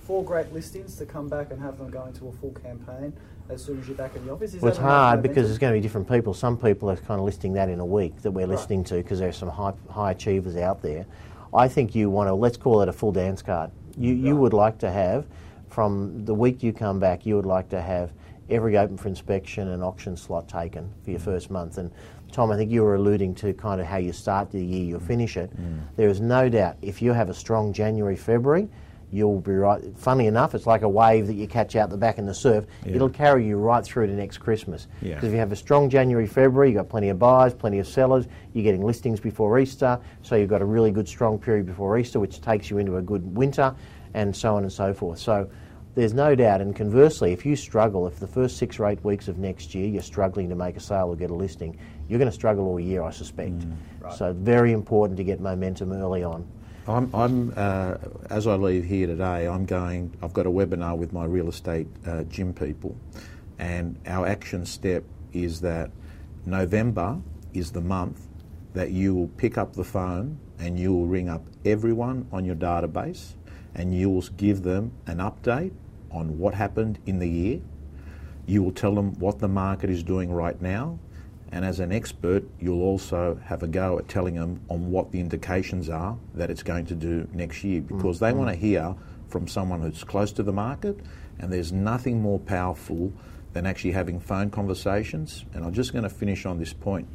four 0.08 0.24
great 0.24 0.50
listings 0.54 0.96
to 0.96 1.04
come 1.04 1.28
back 1.28 1.50
and 1.50 1.60
have 1.60 1.76
them 1.76 1.90
go 1.90 2.06
into 2.06 2.28
a 2.28 2.32
full 2.32 2.52
campaign 2.52 3.12
as 3.50 3.62
soon 3.62 3.78
as 3.78 3.86
you're 3.86 3.96
back 3.96 4.16
in 4.16 4.24
the 4.24 4.32
office. 4.32 4.54
Is 4.54 4.62
Well, 4.62 4.70
it's 4.70 4.78
hard 4.78 5.20
because 5.20 5.34
momentum? 5.34 5.44
there's 5.44 5.58
going 5.58 5.72
to 5.74 5.76
be 5.76 5.82
different 5.82 6.08
people. 6.08 6.32
Some 6.32 6.56
people 6.56 6.90
are 6.90 6.96
kind 6.96 7.20
of 7.20 7.26
listing 7.26 7.52
that 7.52 7.68
in 7.68 7.78
a 7.78 7.84
week 7.84 8.22
that 8.22 8.30
we're 8.30 8.40
Right. 8.40 8.48
listening 8.48 8.84
to 8.84 8.94
because 8.94 9.18
there 9.18 9.28
are 9.28 9.32
some 9.32 9.50
high, 9.50 9.74
high 9.90 10.12
achievers 10.12 10.56
out 10.56 10.80
there. 10.80 11.04
I 11.52 11.68
think 11.68 11.94
you 11.94 12.08
want 12.08 12.28
to, 12.28 12.34
let's 12.34 12.56
call 12.56 12.80
it 12.80 12.88
a 12.88 12.92
full 12.92 13.12
dance 13.12 13.42
card. 13.42 13.70
You, 13.98 14.14
you 14.14 14.34
would 14.34 14.54
like 14.54 14.78
to 14.78 14.90
have, 14.90 15.26
from 15.68 16.24
the 16.24 16.32
week 16.34 16.62
you 16.62 16.72
come 16.72 16.98
back, 16.98 17.26
you 17.26 17.36
would 17.36 17.46
like 17.46 17.68
to 17.68 17.82
have 17.82 18.10
every 18.48 18.78
open 18.78 18.96
for 18.96 19.08
inspection 19.08 19.68
and 19.68 19.82
auction 19.82 20.16
slot 20.16 20.48
taken 20.48 20.90
for 21.04 21.10
your 21.10 21.20
mm. 21.20 21.24
first 21.24 21.50
month. 21.50 21.76
And 21.76 21.90
Tom, 22.32 22.50
I 22.50 22.56
think 22.56 22.70
you 22.70 22.82
were 22.82 22.94
alluding 22.94 23.34
to 23.36 23.52
kind 23.52 23.78
of 23.78 23.86
how 23.86 23.98
you 23.98 24.14
start 24.14 24.50
the 24.50 24.64
year, 24.64 24.84
you 24.84 24.98
finish 25.00 25.36
it. 25.36 25.54
Mm. 25.54 25.80
There 25.96 26.08
is 26.08 26.22
no 26.22 26.48
doubt 26.48 26.78
if 26.80 27.02
you 27.02 27.12
have 27.12 27.28
a 27.28 27.34
strong 27.34 27.74
January, 27.74 28.16
February, 28.16 28.70
you'll 29.10 29.40
be 29.40 29.52
right. 29.52 29.82
Funny 29.96 30.26
enough, 30.26 30.54
it's 30.54 30.66
like 30.66 30.82
a 30.82 30.88
wave 30.88 31.26
that 31.26 31.34
you 31.34 31.46
catch 31.46 31.76
out 31.76 31.90
the 31.90 31.96
back 31.96 32.18
in 32.18 32.26
the 32.26 32.34
surf. 32.34 32.66
Yeah. 32.84 32.96
It'll 32.96 33.08
carry 33.08 33.46
you 33.46 33.56
right 33.56 33.84
through 33.84 34.06
to 34.06 34.12
next 34.12 34.38
Christmas. 34.38 34.86
Yeah. 35.00 35.14
Because 35.14 35.28
if 35.28 35.32
you 35.32 35.38
have 35.38 35.52
a 35.52 35.56
strong 35.56 35.88
January, 35.88 36.26
February, 36.26 36.70
you've 36.70 36.76
got 36.76 36.88
plenty 36.88 37.08
of 37.08 37.18
buyers, 37.18 37.54
plenty 37.54 37.78
of 37.78 37.86
sellers, 37.86 38.26
you're 38.52 38.64
getting 38.64 38.84
listings 38.84 39.20
before 39.20 39.58
Easter, 39.58 39.98
so 40.22 40.36
you've 40.36 40.50
got 40.50 40.62
a 40.62 40.66
really 40.66 40.90
good 40.90 41.08
strong 41.08 41.38
period 41.38 41.66
before 41.66 41.98
Easter, 41.98 42.20
which 42.20 42.40
takes 42.40 42.70
you 42.70 42.78
into 42.78 42.96
a 42.96 43.02
good 43.02 43.36
winter, 43.36 43.74
and 44.14 44.34
so 44.34 44.56
on 44.56 44.62
and 44.62 44.72
so 44.72 44.92
forth. 44.92 45.18
So 45.18 45.50
there's 45.94 46.14
no 46.14 46.34
doubt, 46.34 46.60
and 46.60 46.76
conversely, 46.76 47.32
if 47.32 47.44
you 47.44 47.56
struggle, 47.56 48.06
if 48.06 48.20
the 48.20 48.26
first 48.26 48.56
six 48.56 48.78
or 48.78 48.86
eight 48.86 49.02
weeks 49.04 49.26
of 49.26 49.38
next 49.38 49.74
year 49.74 49.88
you're 49.88 50.02
struggling 50.02 50.48
to 50.48 50.54
make 50.54 50.76
a 50.76 50.80
sale 50.80 51.08
or 51.08 51.16
get 51.16 51.30
a 51.30 51.34
listing, 51.34 51.76
you're 52.08 52.18
going 52.18 52.30
to 52.30 52.34
struggle 52.34 52.66
all 52.66 52.78
year, 52.78 53.02
I 53.02 53.10
suspect. 53.10 53.58
Mm. 53.58 54.16
So 54.16 54.32
very 54.32 54.72
important 54.72 55.16
to 55.16 55.24
get 55.24 55.40
momentum 55.40 55.92
early 55.92 56.22
on. 56.22 56.46
I'm, 56.88 57.14
I'm 57.14 57.52
uh, 57.54 57.96
as 58.30 58.46
I 58.46 58.54
leave 58.54 58.84
here 58.84 59.06
today, 59.06 59.46
I'm 59.46 59.66
going. 59.66 60.16
I've 60.22 60.32
got 60.32 60.46
a 60.46 60.50
webinar 60.50 60.96
with 60.96 61.12
my 61.12 61.26
real 61.26 61.48
estate 61.48 61.86
uh, 62.06 62.22
gym 62.24 62.54
people, 62.54 62.96
and 63.58 63.98
our 64.06 64.26
action 64.26 64.64
step 64.64 65.04
is 65.34 65.60
that 65.60 65.90
November 66.46 67.20
is 67.52 67.72
the 67.72 67.82
month 67.82 68.26
that 68.72 68.90
you 68.90 69.14
will 69.14 69.28
pick 69.28 69.58
up 69.58 69.74
the 69.74 69.84
phone 69.84 70.38
and 70.58 70.78
you 70.78 70.94
will 70.94 71.06
ring 71.06 71.28
up 71.28 71.44
everyone 71.66 72.26
on 72.32 72.46
your 72.46 72.56
database, 72.56 73.34
and 73.74 73.94
you 73.94 74.08
will 74.08 74.24
give 74.38 74.62
them 74.62 74.90
an 75.06 75.18
update 75.18 75.72
on 76.10 76.38
what 76.38 76.54
happened 76.54 76.98
in 77.04 77.18
the 77.18 77.28
year. 77.28 77.60
You 78.46 78.62
will 78.62 78.72
tell 78.72 78.94
them 78.94 79.12
what 79.18 79.40
the 79.40 79.48
market 79.48 79.90
is 79.90 80.02
doing 80.02 80.32
right 80.32 80.60
now, 80.62 80.98
and 81.50 81.64
as 81.64 81.80
an 81.80 81.92
expert, 81.92 82.44
you'll 82.60 82.82
also 82.82 83.40
have 83.44 83.62
a 83.62 83.66
go 83.68 83.98
at 83.98 84.08
telling 84.08 84.34
them 84.34 84.60
on 84.68 84.90
what 84.90 85.12
the 85.12 85.20
indications 85.20 85.88
are 85.88 86.16
that 86.34 86.50
it's 86.50 86.62
going 86.62 86.86
to 86.86 86.94
do 86.94 87.26
next 87.32 87.64
year 87.64 87.80
because 87.80 88.20
they 88.20 88.32
want 88.32 88.50
to 88.50 88.56
hear 88.56 88.94
from 89.28 89.48
someone 89.48 89.80
who's 89.80 90.04
close 90.04 90.32
to 90.32 90.42
the 90.42 90.52
market, 90.52 90.98
and 91.38 91.52
there's 91.52 91.72
nothing 91.72 92.20
more 92.20 92.38
powerful 92.38 93.12
than 93.52 93.66
actually 93.66 93.92
having 93.92 94.20
phone 94.20 94.50
conversations. 94.50 95.44
And 95.54 95.64
I'm 95.64 95.72
just 95.72 95.92
going 95.92 96.04
to 96.04 96.10
finish 96.10 96.46
on 96.46 96.58
this 96.58 96.72
point. 96.72 97.08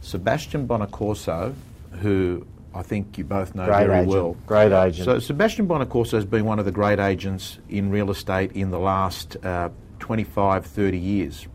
Sebastian 0.00 0.66
Bonacorso, 0.66 1.54
who 2.00 2.46
I 2.74 2.82
think 2.82 3.18
you 3.18 3.24
both 3.24 3.54
know 3.54 3.66
Great 3.66 3.86
very 3.86 3.98
agent. 3.98 4.08
well, 4.12 4.36
Great 4.46 4.72
agent. 4.72 5.04
so 5.04 5.18
Sebastian 5.18 5.66
Bonacorso 5.66 6.12
has 6.12 6.24
been 6.24 6.44
one 6.44 6.58
of 6.58 6.64
the 6.64 6.72
great 6.72 6.98
agents 7.00 7.58
in 7.68 7.90
real 7.90 8.10
estate 8.10 8.52
in 8.52 8.70
the 8.70 8.78
last 8.78 9.36
uh, 9.44 9.70
25, 9.98 10.66
30 10.66 10.98
years. 10.98 11.46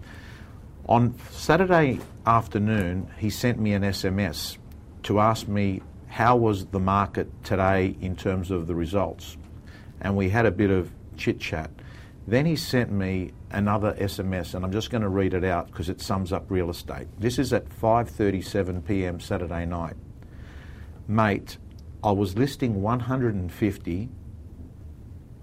On 0.87 1.15
Saturday 1.31 1.99
afternoon, 2.25 3.09
he 3.17 3.29
sent 3.29 3.59
me 3.59 3.73
an 3.73 3.83
SMS 3.83 4.57
to 5.03 5.19
ask 5.19 5.47
me 5.47 5.81
how 6.07 6.35
was 6.35 6.65
the 6.67 6.79
market 6.79 7.27
today 7.43 7.95
in 7.99 8.15
terms 8.15 8.51
of 8.51 8.67
the 8.67 8.75
results. 8.75 9.37
And 10.01 10.15
we 10.15 10.29
had 10.29 10.45
a 10.45 10.51
bit 10.51 10.69
of 10.69 10.91
chit 11.17 11.39
chat. 11.39 11.69
Then 12.27 12.45
he 12.45 12.55
sent 12.55 12.91
me 12.91 13.31
another 13.51 13.93
SMS, 13.93 14.53
and 14.53 14.63
I'm 14.63 14.71
just 14.71 14.89
going 14.89 15.01
to 15.01 15.09
read 15.09 15.33
it 15.33 15.43
out 15.43 15.67
because 15.67 15.89
it 15.89 15.99
sums 15.99 16.31
up 16.31 16.49
real 16.49 16.69
estate. 16.69 17.07
This 17.19 17.37
is 17.37 17.51
at 17.51 17.67
5:37 17.69 18.85
p.m. 18.85 19.19
Saturday 19.19 19.65
night. 19.65 19.95
Mate, 21.07 21.57
I 22.03 22.11
was 22.11 22.37
listing 22.37 22.81
150 22.81 24.09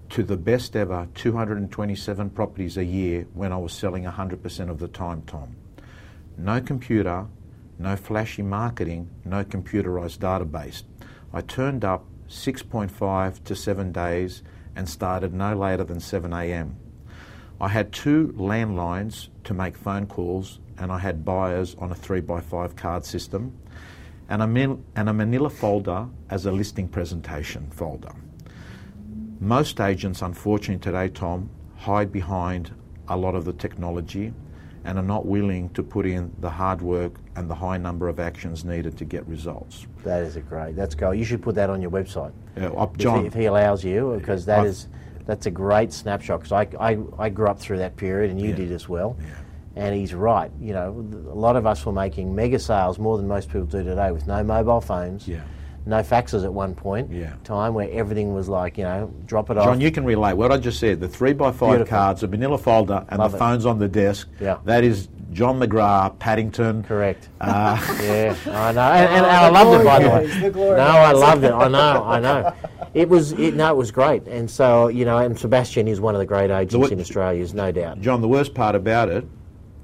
to 0.09 0.23
the 0.23 0.37
best 0.37 0.75
ever 0.75 1.07
227 1.13 2.29
properties 2.31 2.77
a 2.77 2.83
year 2.83 3.27
when 3.33 3.53
I 3.53 3.57
was 3.57 3.71
selling 3.71 4.03
100% 4.03 4.69
of 4.69 4.79
the 4.79 4.87
time, 4.87 5.21
Tom. 5.21 5.55
No 6.37 6.61
computer, 6.61 7.27
no 7.77 7.95
flashy 7.95 8.41
marketing, 8.41 9.09
no 9.25 9.43
computerized 9.43 10.19
database. 10.19 10.83
I 11.33 11.41
turned 11.41 11.83
up 11.85 12.05
6.5 12.27 13.43
to 13.43 13.55
7 13.55 13.91
days 13.91 14.43
and 14.75 14.87
started 14.87 15.33
no 15.33 15.55
later 15.55 15.83
than 15.83 15.99
7 15.99 16.31
a.m. 16.33 16.77
I 17.59 17.67
had 17.67 17.91
two 17.91 18.33
landlines 18.37 19.29
to 19.43 19.53
make 19.53 19.75
phone 19.75 20.07
calls 20.07 20.59
and 20.77 20.91
I 20.91 20.99
had 20.99 21.23
buyers 21.23 21.75
on 21.75 21.91
a 21.91 21.95
3x5 21.95 22.75
card 22.75 23.05
system 23.05 23.57
and 24.29 24.41
a, 24.41 24.77
and 24.95 25.09
a 25.09 25.13
manila 25.13 25.49
folder 25.49 26.07
as 26.29 26.45
a 26.45 26.51
listing 26.51 26.87
presentation 26.87 27.69
folder. 27.71 28.13
Most 29.39 29.81
agents, 29.81 30.21
unfortunately, 30.21 30.81
today, 30.81 31.09
Tom, 31.09 31.49
hide 31.75 32.11
behind 32.11 32.73
a 33.07 33.17
lot 33.17 33.35
of 33.35 33.43
the 33.43 33.53
technology 33.53 34.33
and 34.83 34.97
are 34.97 35.03
not 35.03 35.25
willing 35.25 35.69
to 35.69 35.83
put 35.83 36.05
in 36.05 36.31
the 36.39 36.49
hard 36.49 36.81
work 36.81 37.13
and 37.35 37.49
the 37.49 37.55
high 37.55 37.77
number 37.77 38.07
of 38.07 38.19
actions 38.19 38.65
needed 38.65 38.97
to 38.97 39.05
get 39.05 39.25
results. 39.27 39.85
That 40.03 40.23
is 40.23 40.35
a 40.35 40.41
great. 40.41 40.75
That's 40.75 40.95
go. 40.95 41.11
You 41.11 41.23
should 41.23 41.41
put 41.41 41.55
that 41.55 41.69
on 41.69 41.81
your 41.81 41.91
website, 41.91 42.31
Uh, 42.57 42.65
uh, 42.75 42.83
if, 42.91 42.97
John, 42.97 43.21
he, 43.21 43.27
if 43.27 43.33
he 43.33 43.45
allows 43.45 43.83
you, 43.83 44.15
because 44.19 44.45
that 44.45 44.59
I've- 44.59 44.69
is 44.69 44.87
that's 45.27 45.45
a 45.45 45.51
great 45.51 45.93
snapshot. 45.93 46.39
Because 46.41 46.51
I, 46.51 46.67
I, 46.79 46.97
I 47.19 47.29
grew 47.29 47.47
up 47.47 47.59
through 47.59 47.77
that 47.77 47.95
period, 47.95 48.31
and 48.31 48.41
you 48.41 48.49
Yeah. 48.49 48.55
did 48.55 48.71
as 48.71 48.89
well. 48.89 49.15
Yeah. 49.21 49.27
And 49.75 49.95
he's 49.95 50.13
right. 50.13 50.51
You 50.59 50.73
know, 50.73 50.89
a 51.31 51.35
lot 51.35 51.55
of 51.55 51.65
us 51.65 51.85
were 51.85 51.93
making 51.93 52.33
mega 52.35 52.59
sales 52.59 52.97
more 52.99 53.17
than 53.17 53.27
most 53.27 53.47
people 53.47 53.65
do 53.67 53.83
today, 53.83 54.11
with 54.11 54.25
no 54.27 54.43
mobile 54.43 54.81
phones, 54.81 55.27
Yeah. 55.27 55.41
No 55.85 55.97
faxes 56.01 56.43
at 56.43 56.53
one 56.53 56.75
point. 56.75 57.11
Yeah. 57.11 57.33
Time 57.43 57.73
where 57.73 57.89
everything 57.91 58.33
was 58.33 58.47
like, 58.47 58.77
you 58.77 58.83
know, 58.83 59.11
drop 59.25 59.49
it 59.49 59.57
off. 59.57 59.65
John, 59.65 59.81
you 59.81 59.91
can 59.91 60.03
relate 60.05 60.33
what 60.35 60.51
I 60.51 60.57
just 60.57 60.79
said. 60.79 60.99
The 60.99 61.07
three 61.07 61.33
by 61.33 61.51
five 61.51 61.69
Beautiful. 61.77 61.97
cards, 61.97 62.23
a 62.23 62.27
manila 62.27 62.57
folder, 62.57 63.03
and 63.09 63.19
Love 63.19 63.31
the 63.31 63.37
it. 63.37 63.39
phones 63.39 63.65
on 63.65 63.79
the 63.79 63.87
desk. 63.87 64.27
Yeah. 64.39 64.57
That 64.65 64.83
is 64.83 65.07
John 65.31 65.59
McGrath, 65.59 66.19
Paddington. 66.19 66.83
Correct. 66.83 67.29
Uh, 67.39 67.77
Yeah, 68.01 68.35
I 68.47 68.71
know, 68.73 68.81
and, 68.81 69.09
and 69.15 69.25
Oh, 69.25 69.29
I 69.29 69.49
loved 69.49 69.81
it 69.81 69.85
by 69.85 69.99
the 70.03 70.09
way. 70.09 70.49
the 70.49 70.59
no, 70.59 70.77
I 70.77 71.11
loved 71.13 71.43
it. 71.43 71.51
I 71.51 71.67
know, 71.67 72.03
I 72.03 72.19
know. 72.19 72.53
It 72.93 73.07
was, 73.07 73.31
it, 73.33 73.55
no, 73.55 73.71
it 73.71 73.77
was 73.77 73.89
great. 73.91 74.27
And 74.27 74.51
so, 74.51 74.89
you 74.89 75.05
know, 75.05 75.17
and 75.19 75.39
Sebastian 75.39 75.87
is 75.87 76.01
one 76.01 76.13
of 76.13 76.19
the 76.19 76.25
great 76.25 76.51
agents 76.51 76.75
what- 76.75 76.91
in 76.91 76.99
Australia, 76.99 77.37
there's 77.39 77.53
no 77.53 77.71
doubt. 77.71 78.01
John, 78.01 78.21
the 78.21 78.27
worst 78.27 78.53
part 78.53 78.75
about 78.75 79.09
it 79.09 79.25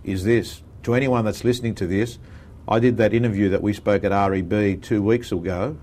is 0.03 0.23
this. 0.23 0.61
To 0.83 0.93
anyone 0.93 1.25
that's 1.25 1.43
listening 1.43 1.73
to 1.75 1.87
this, 1.87 2.19
I 2.67 2.79
did 2.79 2.97
that 2.97 3.13
interview 3.13 3.49
that 3.49 3.61
we 3.61 3.71
spoke 3.73 4.03
at 4.03 4.11
REB 4.11 4.81
two 4.81 5.01
weeks 5.01 5.31
ago, 5.31 5.77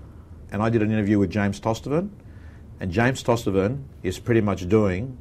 and 0.55 0.63
I 0.63 0.69
did 0.69 0.81
an 0.81 0.89
interview 0.89 1.19
with 1.19 1.29
James 1.29 1.59
Tostevin, 1.59 2.07
and 2.79 2.89
James 2.89 3.21
Tostevin 3.21 3.83
is 4.03 4.19
pretty 4.19 4.39
much 4.39 4.69
doing 4.69 5.17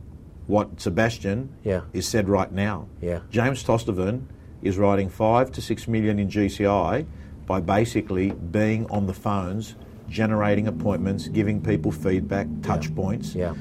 what 0.47 0.81
Sebastian 0.81 1.49
Yeah. 1.65 1.81
is 1.93 2.07
said 2.07 2.29
right 2.29 2.53
now. 2.53 2.87
Yeah. 3.01 3.19
James 3.33 3.65
Tostevin 3.65 4.21
is 4.63 4.79
writing 4.79 5.09
five 5.09 5.51
to 5.51 5.61
six 5.61 5.89
million 5.89 6.21
in 6.21 6.29
GCI 6.29 7.05
by 7.49 7.61
basically 7.61 8.31
being 8.31 8.87
on 8.91 9.09
the 9.09 9.13
phones, 9.13 9.75
generating 10.09 10.69
appointments, 10.69 11.27
giving 11.27 11.61
people 11.61 11.91
feedback, 11.91 12.47
touch 12.63 12.95
points. 12.95 13.35
Yeah, 13.35 13.55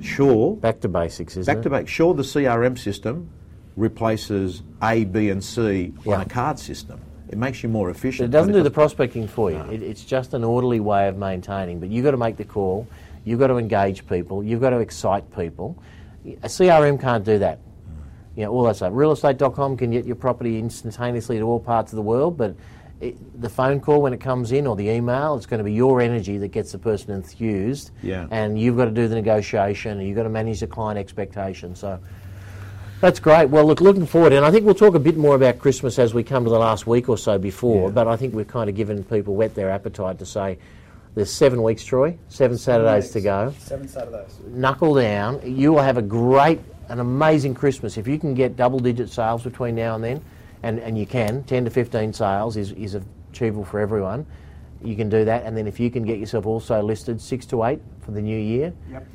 Sure, 0.00 0.54
back 0.54 0.78
to 0.82 0.88
basics, 0.88 1.36
isn't 1.36 1.52
Back 1.52 1.62
to 1.64 1.68
it? 1.68 1.72
back. 1.72 1.88
Sure, 1.88 2.14
the 2.14 2.22
CRM 2.22 2.76
system 2.78 3.28
replaces 3.74 4.62
A, 4.80 5.04
B, 5.04 5.28
and 5.30 5.42
C 5.42 5.92
Yeah. 6.04 6.14
on 6.14 6.20
a 6.20 6.24
card 6.24 6.60
system. 6.60 7.00
It 7.28 7.38
makes 7.38 7.62
you 7.62 7.68
more 7.68 7.90
efficient. 7.90 8.28
it 8.28 8.30
doesn't 8.30 8.52
do 8.52 8.62
the 8.62 8.70
prospecting 8.70 9.26
for 9.26 9.50
you. 9.50 9.58
It, 9.70 9.82
it's 9.82 10.04
just 10.04 10.34
an 10.34 10.44
orderly 10.44 10.80
way 10.80 11.08
of 11.08 11.16
maintaining. 11.16 11.80
But 11.80 11.88
you've 11.88 12.04
got 12.04 12.12
to 12.12 12.16
make 12.16 12.36
the 12.36 12.44
call. 12.44 12.86
You've 13.24 13.40
got 13.40 13.48
to 13.48 13.56
engage 13.56 14.06
people. 14.06 14.44
You've 14.44 14.60
got 14.60 14.70
to 14.70 14.78
excite 14.78 15.34
people. 15.34 15.82
A 16.24 16.48
CRM 16.48 17.00
can't 17.00 17.24
do 17.24 17.38
that. 17.40 17.58
You 18.36 18.44
know, 18.44 18.52
all 18.52 18.64
that 18.64 18.76
stuff. 18.76 18.92
Realestate.com 18.92 19.76
can 19.76 19.90
get 19.90 20.04
your 20.04 20.16
property 20.16 20.58
instantaneously 20.58 21.38
to 21.38 21.42
all 21.42 21.58
parts 21.58 21.92
of 21.92 21.96
the 21.96 22.02
world, 22.02 22.36
but 22.36 22.54
it, 23.00 23.40
the 23.40 23.48
phone 23.48 23.80
call 23.80 24.00
when 24.00 24.12
it 24.12 24.20
comes 24.20 24.52
in 24.52 24.66
or 24.66 24.76
the 24.76 24.88
email, 24.88 25.36
it's 25.36 25.46
going 25.46 25.58
to 25.58 25.64
be 25.64 25.72
your 25.72 26.00
energy 26.00 26.38
that 26.38 26.48
gets 26.48 26.72
the 26.72 26.78
person 26.78 27.12
enthused. 27.12 27.90
Yeah. 28.02 28.26
And 28.30 28.58
you've 28.58 28.76
got 28.76 28.86
to 28.86 28.90
do 28.90 29.08
the 29.08 29.14
negotiation 29.14 29.98
and 29.98 30.06
you've 30.06 30.16
got 30.16 30.24
to 30.24 30.30
manage 30.30 30.60
the 30.60 30.66
client 30.66 30.98
expectation. 30.98 31.74
So 31.74 31.98
that's 33.00 33.20
great. 33.20 33.50
Well, 33.50 33.64
look, 33.66 33.80
looking 33.80 34.06
forward, 34.06 34.32
and 34.32 34.44
I 34.44 34.50
think 34.50 34.64
we'll 34.64 34.74
talk 34.74 34.94
a 34.94 34.98
bit 35.00 35.16
more 35.16 35.34
about 35.34 35.58
Christmas 35.58 35.98
as 35.98 36.14
we 36.14 36.22
come 36.22 36.44
to 36.44 36.50
the 36.50 36.58
last 36.58 36.86
week 36.86 37.08
or 37.08 37.18
so 37.18 37.38
before. 37.38 37.88
Yeah. 37.88 37.94
But 37.94 38.08
I 38.08 38.16
think 38.16 38.34
we've 38.34 38.46
kind 38.48 38.68
of 38.70 38.76
given 38.76 39.04
people 39.04 39.34
whet 39.34 39.54
their 39.54 39.70
appetite 39.70 40.18
to 40.18 40.26
say 40.26 40.58
there's 41.14 41.30
seven 41.30 41.62
weeks, 41.62 41.84
Troy, 41.84 42.18
seven 42.28 42.58
Saturdays 42.58 43.10
to 43.10 43.20
go. 43.20 43.54
Seven 43.58 43.88
Saturdays. 43.88 44.38
Knuckle 44.48 44.94
down. 44.94 45.40
You 45.44 45.72
will 45.72 45.82
have 45.82 45.96
a 45.96 46.02
great, 46.02 46.60
an 46.88 47.00
amazing 47.00 47.54
Christmas 47.54 47.96
if 47.96 48.06
you 48.06 48.18
can 48.18 48.34
get 48.34 48.56
double-digit 48.56 49.08
sales 49.10 49.42
between 49.42 49.74
now 49.74 49.94
and 49.94 50.04
then, 50.04 50.24
and, 50.62 50.78
and 50.78 50.98
you 50.98 51.06
can. 51.06 51.42
Ten 51.44 51.64
to 51.64 51.70
fifteen 51.70 52.12
sales 52.12 52.56
is 52.56 52.72
is 52.72 52.96
achievable 53.32 53.64
for 53.64 53.80
everyone. 53.80 54.26
You 54.82 54.94
can 54.94 55.08
do 55.08 55.24
that, 55.24 55.44
and 55.44 55.56
then 55.56 55.66
if 55.66 55.80
you 55.80 55.90
can 55.90 56.04
get 56.04 56.18
yourself 56.18 56.46
also 56.46 56.82
listed 56.82 57.20
six 57.20 57.46
to 57.46 57.64
eight 57.64 57.80
for 58.00 58.10
the 58.12 58.20
new 58.20 58.38
year, 58.38 58.72
Yep. 58.90 59.06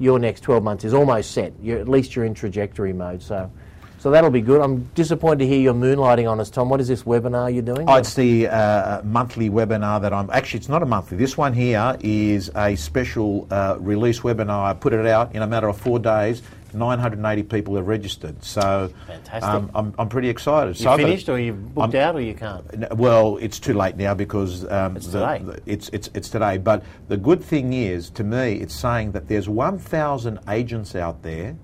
Your 0.00 0.18
next 0.18 0.40
12 0.40 0.64
months 0.64 0.84
is 0.84 0.94
almost 0.94 1.30
set. 1.30 1.52
You're, 1.62 1.78
at 1.78 1.86
least 1.86 2.16
you're 2.16 2.24
in 2.24 2.34
trajectory 2.34 2.92
mode. 2.92 3.22
So, 3.22 3.50
so 3.98 4.10
that'll 4.10 4.30
be 4.30 4.40
good. 4.40 4.62
I'm 4.62 4.84
disappointed 4.94 5.40
to 5.40 5.46
hear 5.46 5.60
you're 5.60 5.74
moonlighting 5.74 6.28
on 6.28 6.40
us, 6.40 6.48
Tom. 6.48 6.70
What 6.70 6.80
is 6.80 6.88
this 6.88 7.02
webinar 7.02 7.52
you're 7.52 7.62
doing? 7.62 7.84
Oh, 7.86 7.96
it's 7.96 8.14
the 8.14 8.48
uh, 8.48 9.02
monthly 9.04 9.50
webinar 9.50 10.00
that 10.00 10.14
I'm 10.14 10.30
actually. 10.30 10.60
It's 10.60 10.70
not 10.70 10.82
a 10.82 10.86
monthly. 10.86 11.18
This 11.18 11.36
one 11.36 11.52
here 11.52 11.98
is 12.00 12.50
a 12.56 12.74
special 12.76 13.46
uh, 13.50 13.76
release 13.78 14.20
webinar. 14.20 14.64
I 14.64 14.72
put 14.72 14.94
it 14.94 15.06
out 15.06 15.34
in 15.34 15.42
a 15.42 15.46
matter 15.46 15.68
of 15.68 15.76
four 15.76 15.98
days. 15.98 16.42
980 16.74 17.42
people 17.44 17.76
have 17.76 17.86
registered, 17.86 18.42
so 18.44 18.90
Fantastic. 19.06 19.42
um, 19.50 19.70
I'm, 19.74 19.94
I'm 19.98 20.08
pretty 20.08 20.28
excited. 20.28 20.78
you 20.78 20.84
so 20.84 20.90
I've 20.90 20.98
got- 20.98 21.06
finished, 21.06 21.28
or 21.28 21.38
you've 21.38 21.74
booked 21.74 21.94
I'm- 21.94 22.08
out, 22.08 22.16
or 22.16 22.20
you 22.20 22.34
can't? 22.34 22.64
Well, 22.96 23.36
it's 23.38 23.58
too 23.58 23.74
late 23.74 23.96
now 23.96 24.14
because 24.14 24.64
um, 24.70 24.96
It's 24.96 25.06
the- 25.08 25.20
today. 25.20 25.44
the- 25.44 25.60
it's, 25.72 25.88
it's, 25.90 26.10
it's 26.14 26.28
today. 26.28 26.58
But 26.58 26.84
the 27.08 27.16
good 27.16 27.42
thing 27.42 27.72
is, 27.72 28.10
to 28.10 28.24
me, 28.24 28.54
it's 28.54 28.74
saying 28.74 29.12
that 29.12 29.28
there's 29.28 29.48
1,000 29.48 30.38
agents 30.48 30.94
out 30.94 31.22
there 31.22 31.56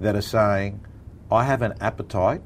that 0.00 0.14
are 0.16 0.22
saying, 0.22 0.80
I 1.30 1.44
have 1.44 1.62
an 1.62 1.74
appetite 1.80 2.42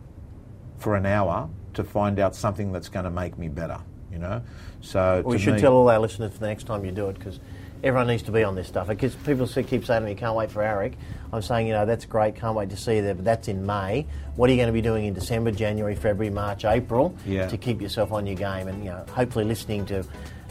for 0.79 0.97
an 0.97 1.07
hour 1.07 1.49
to 1.75 1.85
find 1.85 2.19
out 2.19 2.35
something 2.35 2.73
that's 2.73 2.89
going 2.89 3.05
to 3.05 3.11
make 3.11 3.39
me 3.39 3.49
better. 3.49 3.79
You 4.11 4.19
know, 4.19 4.43
so 4.83 5.23
We 5.25 5.39
should 5.39 5.55
me- 5.55 5.61
tell 5.61 5.73
all 5.73 5.89
our 5.89 5.99
listeners 5.99 6.33
for 6.33 6.39
the 6.41 6.47
next 6.47 6.65
time 6.65 6.85
you 6.85 6.93
do 6.93 7.09
it 7.09 7.15
because 7.19 7.41
everyone 7.83 8.07
needs 8.07 8.23
to 8.25 8.33
be 8.33 8.45
on 8.45 8.55
this 8.55 8.69
stuff. 8.69 8.89
Because 8.89 9.15
people 9.15 9.47
keep 9.47 9.85
saying 9.85 10.03
to 10.03 10.09
me, 10.09 10.15
"Can't 10.15 10.35
wait 10.37 10.51
for 10.51 10.63
AREC." 10.63 10.95
I'm 11.33 11.43
saying, 11.43 11.67
you 11.67 11.73
know, 11.73 11.87
that's 11.87 12.05
great. 12.05 12.37
Can't 12.37 12.55
wait 12.55 12.71
to 12.71 12.77
see 12.77 12.97
you 12.97 13.03
there. 13.03 13.15
But 13.15 13.25
that's 13.25 13.49
in 13.49 13.65
May. 13.65 14.07
What 14.37 14.49
are 14.49 14.53
you 14.53 14.59
going 14.59 14.67
to 14.69 14.73
be 14.73 14.83
doing 14.83 15.07
in 15.07 15.15
December, 15.15 15.51
January, 15.51 15.95
February, 15.95 16.31
March, 16.33 16.65
April 16.65 17.15
Yeah. 17.27 17.47
to 17.49 17.57
keep 17.57 17.81
yourself 17.81 18.13
on 18.13 18.27
your 18.27 18.37
game? 18.37 18.69
And 18.69 18.85
you 18.85 18.91
know, 18.91 19.05
hopefully 19.15 19.45
listening 19.45 19.87
to 19.87 20.05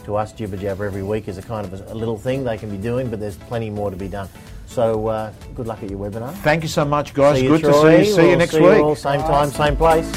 to 0.05 0.15
us 0.15 0.31
jibber 0.33 0.57
jabber 0.57 0.85
every 0.85 1.03
week 1.03 1.27
is 1.27 1.37
a 1.37 1.43
kind 1.43 1.63
of 1.71 1.79
a, 1.79 1.93
a 1.93 1.95
little 1.95 2.17
thing 2.17 2.43
they 2.43 2.57
can 2.57 2.69
be 2.71 2.77
doing. 2.77 3.09
But 3.09 3.19
there's 3.19 3.37
plenty 3.37 3.69
more 3.69 3.91
to 3.91 3.97
be 3.97 4.07
done. 4.07 4.27
So 4.65 5.07
uh, 5.07 5.31
good 5.53 5.67
luck 5.67 5.83
at 5.83 5.89
your 5.89 5.99
webinar. 5.99 6.31
Thank 6.35 6.63
you 6.63 6.69
so 6.69 6.85
much, 6.85 7.13
guys. 7.13 7.41
You, 7.41 7.49
Good 7.49 7.61
Troy. 7.61 7.71
to 7.97 8.03
see 8.05 8.09
you. 8.09 8.15
See 8.15 8.21
you 8.21 8.27
We'll 8.29 8.37
next 8.37 8.51
see 8.53 8.61
week. 8.61 8.79
all 8.81 8.95
same 8.95 9.19
time, 9.21 9.49
same 9.51 9.75
place. 9.75 10.07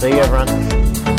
See 0.00 0.08
you, 0.10 0.18
everyone. 0.18 1.15